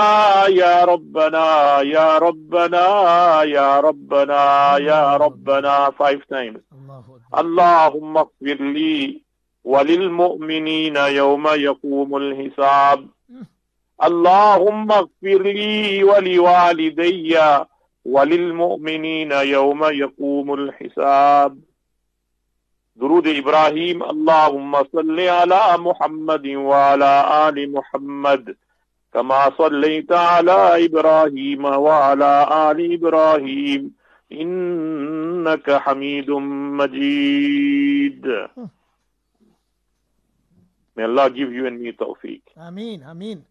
يا 0.47 0.85
ربنا 0.85 1.45
يا 1.81 2.17
ربنا 2.17 2.85
يا 3.43 3.79
ربنا 3.79 4.43
يا 4.77 5.17
ربنا. 5.17 5.89
Five 5.99 6.21
times. 6.29 6.61
اللهم 7.37 8.17
اغفر 8.17 8.57
لي. 8.61 9.24
وللمؤمنين 9.65 10.95
يوم 10.95 11.47
يقوم 11.47 12.17
الحساب. 12.17 13.07
اللهم 14.03 14.91
اغفر 14.91 15.41
لي 15.41 16.03
ولوالدي 16.03 17.37
وللمؤمنين 18.05 19.31
يوم 19.31 19.83
يقوم 19.83 20.53
الحساب. 20.53 21.57
درود 22.95 23.27
إبراهيم. 23.27 24.03
اللهم 24.03 24.83
صل 24.83 25.19
على 25.19 25.63
محمد 25.77 26.47
وعلى 26.47 27.13
آل 27.49 27.57
محمد 27.71 28.55
كما 29.13 29.51
صليت 29.57 30.11
على 30.11 30.85
إبراهيم 30.85 31.65
وعلى 31.65 32.31
آل 32.69 32.93
إبراهيم 32.93 33.91
إنك 34.31 35.71
حميد 35.71 36.29
مجيد. 36.79 38.25
May 40.95 41.03
Allah 41.03 41.29
give 41.29 41.51
you 41.51 41.67
and 41.67 41.79
me 41.79 41.91
tawfiq. 41.91 42.41
Ameen, 42.57 43.03
Ameen. 43.03 43.43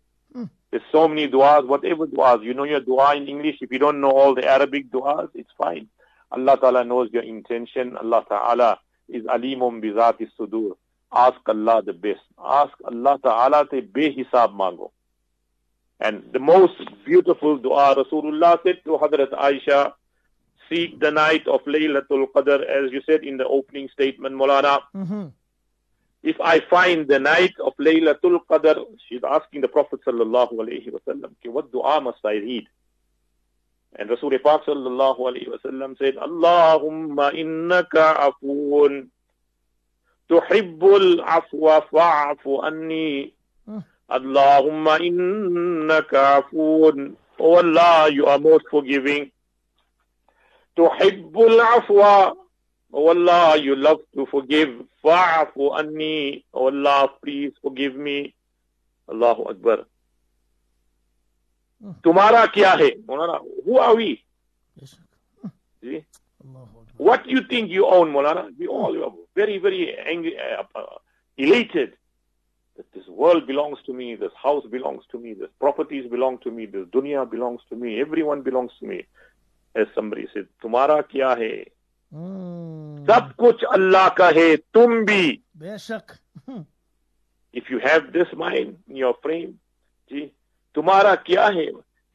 There's 0.75 0.83
so 0.91 1.07
many 1.07 1.29
du'as, 1.29 1.65
whatever 1.69 2.05
du'as. 2.05 2.43
You 2.43 2.53
know 2.53 2.65
your 2.65 2.81
dua 2.81 3.15
in 3.15 3.29
English. 3.29 3.59
If 3.61 3.71
you 3.71 3.79
don't 3.79 4.01
know 4.01 4.11
all 4.11 4.35
the 4.35 4.45
Arabic 4.45 4.91
du'as, 4.91 5.29
it's 5.35 5.53
fine. 5.57 5.87
Allah 6.33 6.59
Ta'ala 6.61 6.85
knows 6.85 7.11
your 7.13 7.23
intention. 7.23 7.97
Allah 7.97 8.25
Ta'ala 8.29 8.81
is 9.09 9.23
alimum 9.27 9.81
bizati 9.81 10.27
sudur. 10.37 10.73
Ask 11.13 11.39
Allah 11.47 11.81
the 11.87 11.93
best. 11.93 12.23
Ask 12.45 12.73
Allah 12.85 13.21
Ta'ala 13.23 13.69
te 13.71 13.83
behisab 13.83 14.57
mango. 14.57 14.91
And 16.01 16.25
the 16.33 16.41
most 16.41 16.75
beautiful 17.07 17.57
dua, 17.59 17.95
Rasulullah 17.95 18.59
said 18.65 18.79
to 18.85 18.99
Hadrat 18.99 19.31
Aisha, 19.31 19.93
seek 20.69 20.99
the 20.99 21.13
night 21.13 21.47
of 21.47 21.63
Laylatul 21.67 22.27
Qadr, 22.35 22.65
as 22.69 22.91
you 22.91 23.01
said 23.07 23.23
in 23.23 23.37
the 23.37 23.47
opening 23.47 23.89
statement, 23.93 24.35
Molana. 24.35 24.81
Mm-hmm. 24.97 25.27
If 26.25 26.41
I 26.41 26.61
find 26.71 27.07
the 27.07 27.19
night 27.21 27.53
of 27.61 27.77
Laylatul 27.77 28.41
Qadr, 28.49 28.81
she's 29.07 29.21
asking 29.23 29.61
the 29.61 29.69
Prophet 29.69 30.01
sallallahu 30.07 30.55
alaihi 30.57 30.89
wasallam, 30.91 31.37
okay, 31.37 31.51
what 31.51 31.71
dua 31.71 32.01
must 32.01 32.25
I 32.25 32.41
read? 32.41 32.65
And 33.97 34.09
Rasul 34.09 34.33
Pak 34.41 34.65
sallallahu 34.65 35.21
alaihi 35.21 35.53
wasallam 35.53 35.99
said, 35.99 36.17
Allahumma 36.17 37.29
innaka 37.37 38.17
afoon 38.33 39.11
tuhibbul 40.33 41.21
afwa 41.21 41.85
fa'afu 41.93 42.65
anni. 42.65 43.35
Hmm. 43.69 43.85
Allahumma 44.09 44.97
innaka 45.05 46.41
afoon. 46.41 47.17
Oh 47.39 47.57
Allah, 47.61 48.09
you 48.11 48.25
are 48.25 48.39
most 48.39 48.65
forgiving. 48.71 49.31
Tuhibbul 50.75 51.61
afwa. 51.61 52.33
Oh 52.97 53.09
Allah, 53.09 53.57
you 53.57 53.75
love 53.75 54.01
to 54.15 54.25
forgive. 54.27 54.71
Fa'afu 55.03 55.77
anni. 55.77 56.45
Oh 56.55 56.69
Allah, 56.69 57.11
please 57.23 57.53
forgive 57.61 57.97
me. 57.97 58.35
Allahu 59.11 59.49
Akbar. 59.51 59.87
Tumara 62.03 62.47
kya 62.55 62.79
hai? 62.79 62.93
Who 63.65 63.79
are 63.79 63.97
we? 63.97 64.23
Yes. 64.81 64.95
Hmm. 65.43 65.49
See? 65.83 66.05
What 66.97 67.27
you 67.29 67.43
think 67.43 67.71
you 67.71 67.87
own, 67.87 68.13
Molana? 68.13 68.57
We 68.57 68.69
all 68.69 69.05
are 69.05 69.13
very, 69.35 69.59
very 69.59 69.97
angry, 69.99 70.37
uh, 70.39 70.63
uh, 70.79 70.99
elated 71.37 71.95
that 72.77 72.87
this 72.93 73.07
world 73.09 73.47
belongs 73.47 73.79
to 73.87 73.93
me, 73.93 74.15
this 74.15 74.33
house 74.41 74.65
belongs 74.71 75.03
to 75.11 75.19
me, 75.19 75.35
this 75.35 75.51
properties 75.59 76.09
belong 76.09 76.39
to 76.39 76.51
me, 76.53 76.67
this 76.67 76.87
dunya 76.87 77.29
belongs 77.29 77.61
to 77.71 77.77
me, 77.77 78.01
everyone 78.01 78.43
belongs 78.43 78.71
to 78.79 78.87
me. 78.87 79.05
As 79.75 79.89
somebody 79.95 80.29
said, 80.33 80.47
Tumara 80.63 81.03
kya 81.03 81.37
hai? 81.37 81.67
सब 82.15 83.33
कुछ 83.39 83.63
अल्लाह 83.75 84.09
का 84.19 84.27
है 84.35 84.57
तुम 84.57 85.05
भी। 85.05 85.25
बेशक। 85.59 86.13
If 87.55 87.73
you 87.73 87.79
have 87.79 88.01
this 88.13 88.35
mind 88.39 88.77
your 88.99 89.13
frame 89.23 89.51
जी 90.11 90.21
तुम्हारा 90.75 91.15
क्या 91.29 91.47
है? 91.47 91.67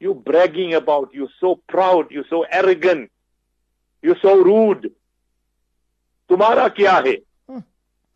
You 0.02 0.14
bragging 0.26 0.72
about 0.74 1.16
you 1.16 1.26
so 1.28 1.54
proud 1.68 2.12
you 2.12 2.22
so 2.22 2.44
arrogant 2.58 3.06
you 4.04 4.14
so 4.14 4.42
rude 4.42 4.88
तुम्हारा 6.30 6.68
क्या 6.70 6.92
है? 7.06 7.16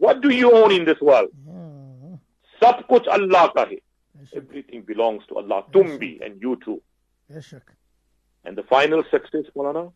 What 0.01 0.16
do 0.23 0.31
you 0.31 0.51
own 0.62 0.73
in 0.73 0.85
this 0.85 1.03
world 1.03 1.31
सब 2.62 2.85
कुछ 2.88 3.09
अल्लाह 3.09 3.47
का 3.49 3.62
है। 3.62 3.79
एवरीथिंग 4.37 4.83
बिलोंग्स 4.85 5.27
टू 5.29 5.35
अल्लाह 5.37 5.61
तुम 5.75 5.97
भी 5.99 6.18
and 6.23 6.42
you 6.44 6.55
too 6.64 6.81
and 7.31 8.59
the 8.59 8.64
final 8.70 9.03
success 9.11 9.47
Maulana 9.57 9.90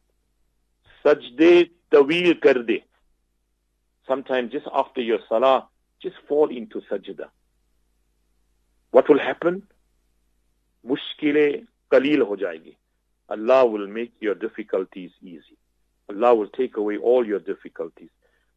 sajde 1.04 1.70
tawil 1.90 2.40
kar 2.40 2.62
de. 2.62 2.84
Sometime 4.06 4.50
just 4.50 4.66
after 4.72 5.00
your 5.00 5.18
salah, 5.28 5.68
just 6.02 6.16
fall 6.28 6.48
into 6.48 6.80
sajda. 6.90 7.28
What 8.90 9.08
will 9.08 9.18
happen? 9.18 9.62
Mushkile 10.86 11.66
qaleel 11.90 12.26
ho 12.26 12.36
jayegi. 12.36 12.76
Allah 13.28 13.66
will 13.66 13.86
make 13.86 14.12
your 14.20 14.34
difficulties 14.34 15.10
easy. 15.22 15.58
Allah 16.08 16.34
will 16.34 16.48
take 16.48 16.78
away 16.78 16.96
all 16.96 17.26
your 17.26 17.40
difficulties. 17.40 18.08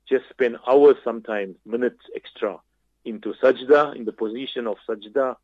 Just 0.07 0.29
spend 0.29 0.57
hours 0.67 0.95
sometimes, 1.03 1.57
minutes 1.65 2.05
extra 2.15 2.57
into 3.03 3.33
sajda, 3.33 3.95
in 3.95 4.05
the 4.05 4.13
position 4.13 4.67
of 4.67 4.77
sajda, 4.87 5.35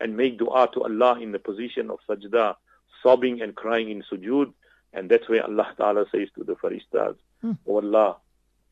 and 0.00 0.16
make 0.16 0.38
dua 0.38 0.68
to 0.74 0.84
Allah 0.84 1.18
in 1.20 1.32
the 1.32 1.38
position 1.38 1.90
of 1.90 1.98
sajda, 2.08 2.54
sobbing 3.02 3.42
and 3.42 3.54
crying 3.54 3.90
in 3.90 4.02
sujood. 4.02 4.52
And 4.96 5.10
that's 5.10 5.28
why 5.28 5.38
Allah 5.40 5.68
Ta'ala 5.76 6.06
says 6.10 6.28
to 6.36 6.44
the 6.44 6.54
Faristas, 6.54 7.16
mm. 7.44 7.58
Oh 7.68 7.76
Allah, 7.76 8.16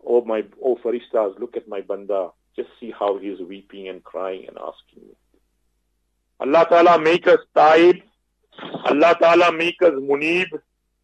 oh 0.05 0.25
my 0.25 0.43
oh 0.65 0.77
Faristas, 0.83 1.39
look 1.39 1.57
at 1.57 1.69
my 1.69 1.83
Banda. 1.83 2.31
Just 2.57 2.71
see 2.81 2.91
how 2.99 3.19
he 3.19 3.29
is 3.29 3.41
weeping 3.41 3.89
and 3.89 4.03
crying 4.03 4.47
and 4.49 4.57
asking 4.57 5.07
me. 5.07 5.15
Allah 6.41 6.67
Ta'ala 6.69 6.99
make 6.99 7.27
us 7.27 7.41
taib. 7.55 8.01
Allah 8.85 9.15
Ta'ala 9.21 9.53
make 9.53 9.83
us 9.83 9.93
munib. 9.93 10.47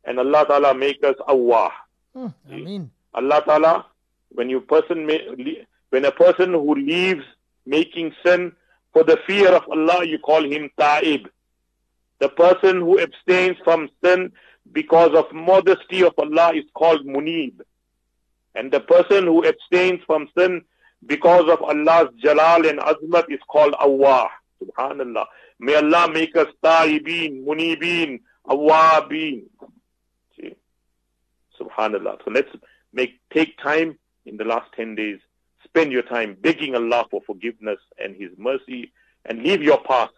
And 0.05 0.19
Allah 0.19 0.47
Ta'ala 0.49 0.75
make 0.75 1.05
us 1.05 1.17
awah. 1.29 1.71
Mm, 2.17 2.89
Allah 3.13 3.43
Ta'ala, 3.45 3.87
when 4.31 4.49
you 4.49 4.61
person 4.63 5.07
when 5.91 6.05
a 6.05 6.13
person 6.13 6.53
who 6.53 6.75
leaves 6.75 7.25
making 7.67 8.15
sin 8.25 8.53
for 8.95 9.05
the 9.05 9.19
fear 9.27 9.49
of 9.49 9.69
Allah, 9.71 10.05
you 10.07 10.19
call 10.19 10.43
him 10.45 10.71
ta'ib. 10.79 11.29
The 12.21 12.29
person 12.29 12.81
who 12.81 12.99
abstains 13.01 13.57
from 13.65 13.89
sin 14.03 14.33
because 14.73 15.15
of 15.15 15.33
modesty 15.33 16.03
of 16.03 16.15
Allah 16.19 16.53
is 16.55 16.65
called 16.75 17.07
munib. 17.07 17.61
And 18.55 18.73
the 18.73 18.81
person 18.81 19.25
who 19.25 19.45
abstains 19.47 20.01
from 20.07 20.29
sin 20.37 20.63
because 21.07 21.51
of 21.51 21.63
Allah's 21.63 22.09
jalal 22.19 22.67
and 22.67 22.79
azmat 22.79 23.25
is 23.31 23.41
called 23.49 23.75
awwah. 23.75 24.29
Subhanallah. 24.63 25.27
May 25.59 25.75
Allah 25.75 26.11
make 26.13 26.37
us 26.37 26.49
ta'ibin, 26.63 27.45
munibin, 27.45 28.21
awwabin. 28.49 29.45
Subhanallah. 31.61 32.19
So 32.25 32.31
let's 32.31 32.49
make 32.93 33.21
take 33.33 33.59
time 33.59 33.99
in 34.27 34.37
the 34.37 34.45
last 34.45 34.73
10 34.75 34.95
days. 34.95 35.19
Spend 35.65 35.93
your 35.93 36.03
time 36.03 36.37
begging 36.41 36.75
Allah 36.75 37.05
for 37.11 37.21
forgiveness 37.27 37.79
and 38.03 38.17
His 38.17 38.31
mercy 38.39 38.93
and 39.27 39.43
leave 39.43 39.63
your 39.63 39.81
past. 39.83 40.13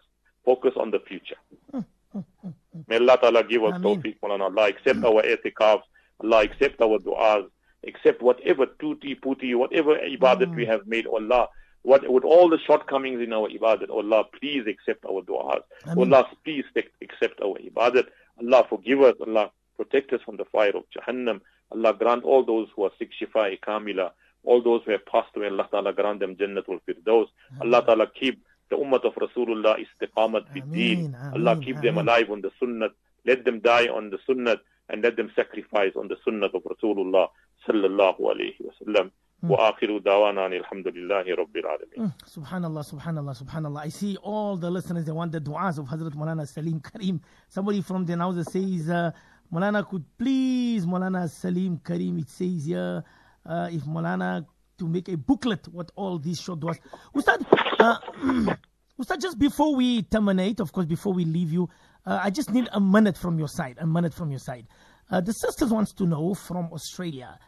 Focus 0.45 0.73
on 0.77 0.91
the 0.91 0.99
future. 0.99 1.35
Hmm, 1.71 1.79
hmm, 2.11 2.19
hmm. 2.41 2.49
May 2.87 2.97
Allah 2.97 3.17
Ta'ala 3.21 3.43
give 3.43 3.63
us 3.63 3.79
tawfiq, 3.81 4.17
Mawlana. 4.23 4.41
Allah 4.49 4.67
accept 4.69 5.03
our 5.03 5.21
itikafs. 5.23 5.83
Allah 6.23 6.43
accept 6.43 6.81
our 6.81 6.97
du'as. 6.99 7.47
Accept 7.87 8.21
whatever 8.21 8.65
tuti 8.65 9.15
puti, 9.15 9.53
whatever 9.55 9.97
ibadat 9.97 10.55
we 10.55 10.65
have 10.65 10.87
made. 10.87 11.05
Allah, 11.05 11.49
what, 11.83 12.09
with 12.09 12.23
all 12.23 12.49
the 12.49 12.57
shortcomings 12.65 13.21
in 13.21 13.33
our 13.33 13.49
ibadat, 13.49 13.89
Allah, 13.89 14.23
please 14.39 14.65
accept 14.67 15.05
our 15.05 15.21
du'as. 15.21 15.61
Allah, 15.97 16.25
please 16.43 16.65
accept 17.01 17.41
our 17.41 17.57
ibadat. 17.59 18.05
Allah, 18.39 18.65
forgive 18.69 19.01
us. 19.01 19.15
Allah, 19.25 19.51
protect 19.75 20.13
us 20.13 20.21
from 20.25 20.37
the 20.37 20.45
fire 20.45 20.71
of 20.75 20.83
Jahannam. 20.95 21.41
Allah, 21.71 21.93
grant 21.93 22.23
all 22.23 22.43
those 22.45 22.69
who 22.75 22.83
are 22.85 22.91
sick, 22.97 23.11
shifa 23.19 23.59
kamila. 23.59 24.11
All 24.45 24.61
those 24.61 24.81
who 24.85 24.91
have 24.91 25.05
passed 25.05 25.35
away, 25.35 25.47
Allah 25.47 25.67
Ta'ala 25.71 25.93
grant 25.93 26.19
them 26.19 26.35
Jannatul 26.35 26.79
Firdaus. 26.87 27.27
Allah 27.61 27.83
Ta'ala 27.85 28.07
keep 28.07 28.43
the 28.72 28.76
ummah 28.76 29.04
of 29.04 29.14
Rasulullah 29.14 29.76
istiqamat 29.78 30.52
fi 30.52 30.60
deen. 30.60 31.14
Ameen, 31.14 31.34
Allah 31.34 31.52
ameen, 31.52 31.64
keep 31.64 31.76
them 31.76 31.98
ameen. 31.98 32.08
alive 32.08 32.30
on 32.30 32.40
the 32.42 32.50
sunnah. 32.60 32.88
Let 33.24 33.44
them 33.44 33.60
die 33.60 33.88
on 33.88 34.10
the 34.10 34.18
sunnah 34.26 34.56
and 34.88 35.02
let 35.02 35.16
them 35.16 35.30
sacrifice 35.34 35.92
on 35.96 36.08
the 36.08 36.16
sunnah 36.24 36.46
of 36.46 36.62
Rasulullah 36.64 37.28
sallallahu 37.66 38.20
alayhi 38.20 38.60
wa 38.60 38.72
sallam. 38.82 39.10
وآخر 39.42 39.98
دعوانا 39.98 40.46
أن 40.46 40.52
الحمد 40.52 40.88
لله 40.88 41.34
رب 41.36 41.56
العالمين. 41.56 41.98
Mm, 41.98 42.12
Subhanallah, 42.26 42.82
subhanallah, 42.82 43.40
subhanallah. 43.40 43.80
I 43.84 43.88
see 43.88 44.16
all 44.16 44.56
the 44.56 44.68
listeners, 44.68 45.04
they 45.04 45.12
want 45.12 45.30
the 45.30 45.40
du'as 45.40 45.78
of 45.78 45.86
Hazrat 45.86 46.14
Maulana 46.14 46.46
Salim 46.48 46.80
Karim. 46.80 47.20
Somebody 47.48 47.80
from 47.80 48.04
the 48.04 48.14
Nauza 48.14 48.44
says, 48.44 48.90
uh, 48.90 49.12
Maulana 49.52 49.88
could 49.88 50.04
please, 50.18 50.84
Maulana 50.86 51.30
Salim 51.30 51.78
Karim, 51.84 52.18
it 52.18 52.28
says 52.28 52.64
here, 52.66 53.04
uh, 53.46 53.68
if 53.70 53.82
Maulana 53.82 54.44
to 54.83 54.89
make 54.89 55.07
a 55.07 55.15
booklet 55.17 55.67
what 55.69 55.91
all 55.95 56.19
these 56.19 56.39
short 56.39 56.59
du'as. 56.59 56.77
Ustad, 57.15 57.45
uh, 57.79 57.97
Ustad, 58.99 59.21
just 59.21 59.39
before 59.39 59.75
we 59.75 60.03
terminate, 60.03 60.59
of 60.59 60.71
course, 60.71 60.85
before 60.85 61.13
we 61.13 61.25
leave 61.25 61.51
you, 61.51 61.69
uh, 62.05 62.19
I 62.21 62.29
just 62.29 62.51
need 62.51 62.67
a 62.73 62.81
minute 62.81 63.17
from 63.17 63.39
your 63.39 63.47
side, 63.47 63.77
a 63.79 63.87
minute 63.87 64.13
from 64.13 64.29
your 64.29 64.39
side. 64.39 64.67
Uh, 65.09 65.21
the 65.21 65.31
sisters 65.31 65.71
wants 65.71 65.93
to 65.93 66.05
know 66.05 66.33
from 66.33 66.71
Australia 66.73 67.39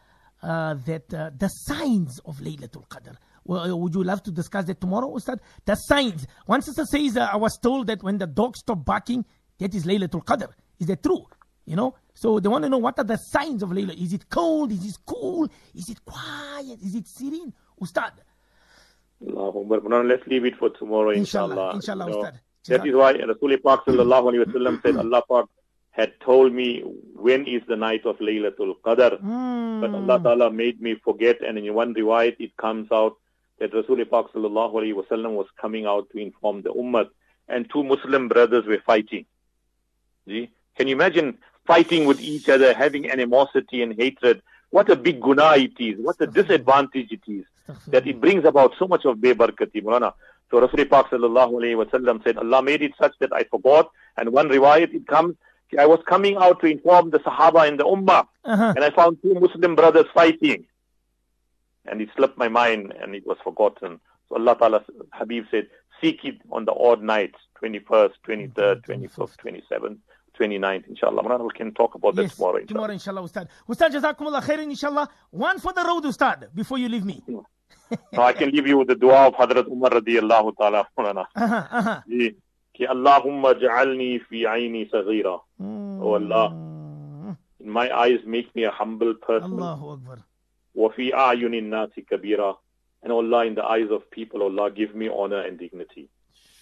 uh, 0.42 0.74
that 0.86 1.12
uh, 1.12 1.30
the 1.36 1.48
signs 1.48 2.20
of 2.24 2.38
Laylatul 2.38 2.88
Qadr. 2.88 3.16
Well, 3.44 3.60
uh, 3.60 3.76
would 3.76 3.94
you 3.94 4.02
love 4.02 4.22
to 4.24 4.30
discuss 4.30 4.64
that 4.64 4.80
tomorrow, 4.80 5.14
Ustad? 5.14 5.40
The 5.66 5.74
signs. 5.74 6.26
One 6.46 6.62
sister 6.62 6.84
says, 6.84 7.16
uh, 7.16 7.28
I 7.32 7.36
was 7.36 7.58
told 7.62 7.86
that 7.88 8.02
when 8.02 8.18
the 8.18 8.26
dog 8.26 8.56
stopped 8.56 8.84
barking, 8.84 9.24
that 9.58 9.74
is 9.74 9.84
Laylatul 9.84 10.24
Qadr. 10.24 10.48
Is 10.80 10.86
that 10.86 11.02
true? 11.02 11.26
You 11.66 11.76
know? 11.76 11.94
So 12.14 12.40
they 12.40 12.48
want 12.48 12.64
to 12.64 12.70
know 12.70 12.78
what 12.78 12.98
are 12.98 13.04
the 13.04 13.16
signs 13.18 13.62
of 13.62 13.70
Layla. 13.70 14.00
Is 14.00 14.12
it 14.12 14.28
cold? 14.30 14.72
Is 14.72 14.86
it 14.86 14.98
cool? 15.04 15.48
Is 15.74 15.88
it 15.90 16.02
quiet? 16.04 16.80
Is 16.82 16.94
it 16.94 17.06
serene? 17.06 17.52
Ustad. 17.80 18.12
Akbar. 19.22 19.80
Maulana, 19.80 20.08
Let's 20.08 20.26
leave 20.26 20.44
it 20.44 20.56
for 20.56 20.70
tomorrow, 20.70 21.10
Inshallah, 21.10 21.74
inshallah. 21.74 22.06
inshallah, 22.06 22.06
You 22.06 22.12
know, 22.12 22.22
Ustad. 22.22 22.40
That 22.68 22.86
is 22.86 22.94
why 22.94 23.12
Rasul 23.12 23.56
Pak 23.58 23.84
sallallahu 23.86 24.32
alayhi 24.32 24.46
wa 24.46 24.52
sallam 24.52 24.82
said, 24.82 24.96
Allah 24.96 25.22
Pak 25.28 25.46
had 25.90 26.12
told 26.20 26.52
me 26.52 26.82
when 27.14 27.46
is 27.46 27.62
the 27.68 27.76
night 27.76 28.04
of 28.04 28.18
Laylatul 28.18 28.74
Qadr. 28.84 29.18
Hmm. 29.20 29.80
But 29.80 29.90
Allah 29.94 30.20
Ta'ala 30.22 30.50
made 30.50 30.80
me 30.80 30.96
forget 31.02 31.40
and 31.42 31.56
in 31.58 31.72
one 31.74 31.94
riwayat 31.94 32.36
it 32.38 32.56
comes 32.56 32.88
out 32.92 33.16
that 33.60 33.72
Rasul 33.72 34.04
Pak 34.04 34.32
sallallahu 34.32 34.74
alayhi 34.74 34.94
wa 34.94 35.04
sallam 35.10 35.32
was 35.32 35.46
coming 35.60 35.86
out 35.86 36.08
to 36.10 36.18
inform 36.18 36.62
the 36.62 36.70
ummah 36.70 37.08
and 37.48 37.70
two 37.72 37.82
Muslim 37.84 38.28
brothers 38.28 38.66
were 38.66 38.82
fighting. 38.84 39.24
See? 40.26 40.50
Can 40.76 40.88
you 40.88 40.96
imagine 40.96 41.38
fighting 41.66 42.06
with 42.06 42.20
each 42.20 42.48
other, 42.48 42.72
having 42.74 43.10
animosity 43.10 43.82
and 43.82 43.94
hatred? 43.94 44.42
What 44.70 44.88
a 44.90 44.96
big 44.96 45.20
guna 45.20 45.52
it 45.56 45.72
is. 45.78 45.98
What 45.98 46.16
a 46.20 46.26
disadvantage 46.26 47.10
it 47.12 47.22
is 47.26 47.44
that 47.88 48.06
it 48.06 48.20
brings 48.20 48.44
about 48.44 48.74
so 48.78 48.86
much 48.86 49.04
of 49.04 49.16
bebarkati, 49.18 49.82
Maulana. 49.82 50.12
So 50.50 50.60
Rasul 50.60 50.84
Pak 50.86 51.10
sallallahu 51.10 51.52
alayhi 51.54 51.76
wa 51.76 52.18
said, 52.24 52.36
Allah 52.38 52.62
made 52.62 52.82
it 52.82 52.92
such 53.00 53.12
that 53.20 53.32
I 53.32 53.42
forgot. 53.44 53.90
And 54.16 54.30
one 54.30 54.48
riwayat 54.48 54.94
it 54.94 55.06
comes, 55.06 55.34
I 55.78 55.86
was 55.86 55.98
coming 56.06 56.36
out 56.36 56.60
to 56.60 56.66
inform 56.66 57.10
the 57.10 57.18
Sahaba 57.18 57.66
and 57.66 57.78
the 57.80 57.84
Ummah, 57.84 58.26
Uh-huh. 58.44 58.72
and 58.76 58.84
I 58.84 58.90
found 58.90 59.18
two 59.22 59.34
Muslim 59.34 59.74
brothers 59.74 60.06
fighting. 60.14 60.64
And 61.86 62.00
it 62.00 62.08
slipped 62.16 62.38
my 62.38 62.48
mind 62.48 62.92
and 63.00 63.14
it 63.14 63.26
was 63.26 63.38
forgotten. 63.42 64.00
So 64.28 64.36
Allah 64.36 64.56
Ta'ala, 64.56 64.84
Habib 65.12 65.44
said, 65.50 65.68
seek 66.00 66.24
it 66.24 66.36
on 66.50 66.64
the 66.64 66.72
odd 66.72 67.02
nights, 67.02 67.38
21st, 67.62 68.12
23rd, 68.28 68.86
25th, 68.86 69.36
27th, 69.44 69.98
29th, 70.39 70.87
inshallah. 70.87 71.23
Murana, 71.23 71.43
we 71.43 71.49
can 71.55 71.73
talk 71.73 71.95
about 71.95 72.15
that 72.15 72.23
Yes, 72.23 72.35
tomorrow, 72.35 72.57
inshallah. 72.57 72.67
tomorrow, 72.67 72.93
inshallah, 72.93 73.21
Ustad. 73.23 73.47
Ustad, 73.69 73.91
Jazakumullah 73.93 74.41
khairan, 74.41 74.63
inshallah. 74.69 75.09
One 75.31 75.59
for 75.59 75.73
the 75.73 75.83
road, 75.83 76.05
Ustad, 76.05 76.49
before 76.55 76.77
you 76.77 76.89
leave 76.89 77.05
me. 77.05 77.21
Now 78.13 78.23
I 78.23 78.33
can 78.33 78.49
leave 78.51 78.65
you 78.67 78.77
with 78.77 78.87
the 78.87 78.95
dua 78.95 79.27
of 79.27 79.33
Hadrat 79.35 79.67
Umar 79.67 79.89
radiallahu 79.91 80.55
ta'ala, 80.57 80.87
Murana. 80.97 81.25
Uh-huh, 81.35 81.63
uh-huh. 81.71 82.01
जी 82.07 82.29
कि 82.77 82.85
अल्लाहुम्मा 82.85 83.51
जअलनी 83.61 84.17
फी 84.29 84.43
आईनी 84.47 84.83
सगीरा 84.93 85.39
Oh 85.59 86.13
Allah. 86.15 86.49
Mm. 86.53 87.37
in 87.59 87.69
my 87.69 87.91
eyes 87.95 88.19
make 88.25 88.55
me 88.55 88.63
a 88.63 88.71
humble 88.71 89.13
person 89.15 89.51
Allahu 89.59 89.89
Akbar. 89.95 90.17
وفي 90.75 91.13
أعين 91.13 91.53
الناس 91.53 91.89
كبيرا 92.09 92.55
and 93.03 93.11
oh 93.11 93.17
Allah 93.19 93.45
in 93.45 93.55
the 93.55 93.63
eyes 93.65 93.89
of 93.91 94.09
people 94.09 94.41
oh 94.41 94.45
Allah 94.47 94.71
give 94.71 94.95
me 94.95 95.09
honor 95.09 95.41
and 95.41 95.59
dignity 95.59 96.07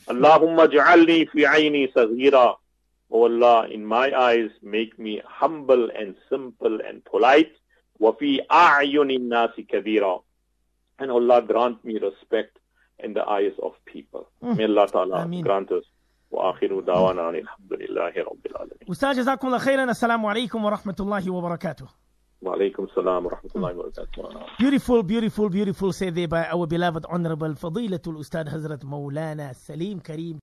اللهم 0.09 0.59
اجعلني 0.59 1.25
في 1.25 1.45
عيني 1.45 1.91
صغيرا 1.95 2.57
O 3.10 3.24
Allah, 3.26 3.68
in 3.70 3.84
my 3.84 4.12
eyes, 4.12 4.50
make 4.62 4.98
me 4.98 5.20
humble 5.24 5.88
and 5.98 6.14
simple 6.30 6.78
and 6.88 7.04
polite. 7.04 7.52
وَفِي 8.00 8.46
أَعْيُنِ 8.50 9.10
النَّاسِ 9.10 9.60
كَبِيرًا 9.68 10.22
And 10.98 11.10
Allah 11.10 11.42
grant 11.42 11.84
me 11.84 11.98
respect 11.98 12.58
in 12.98 13.14
the 13.14 13.24
eyes 13.28 13.52
of 13.62 13.72
people. 13.84 14.28
Mm. 14.42 14.56
May 14.56 14.64
Allah 14.64 14.88
Ta'ala 14.88 15.22
Ameen. 15.24 15.42
grant 15.44 15.70
us. 15.72 15.84
وآخر 16.30 16.80
دعوانا 16.80 17.22
عن 17.22 17.34
الحمد 17.34 17.72
لله 17.72 18.12
رب 18.16 18.46
العالمين. 18.46 18.90
أستاذ 18.90 19.16
جزاكم 19.16 19.46
الله 19.46 19.58
خيرا 19.58 19.84
السلام 19.84 20.26
عليكم 20.26 20.64
ورحمة 20.64 20.96
الله 21.00 21.30
وبركاته. 21.30 21.86
Walaikum 22.44 22.86
salam 22.94 23.24
wa 23.24 23.78
Beautiful, 24.58 25.02
beautiful, 25.02 25.48
beautiful 25.48 25.92
say 25.92 26.10
there 26.10 26.28
by 26.28 26.46
our 26.48 26.66
beloved 26.66 27.06
Honorable 27.08 27.54
Fadilatul 27.54 28.18
Ustad 28.18 28.48
Hazrat 28.48 28.82
Maulana 28.84 29.54
Salim 29.54 30.00
Karim. 30.00 30.38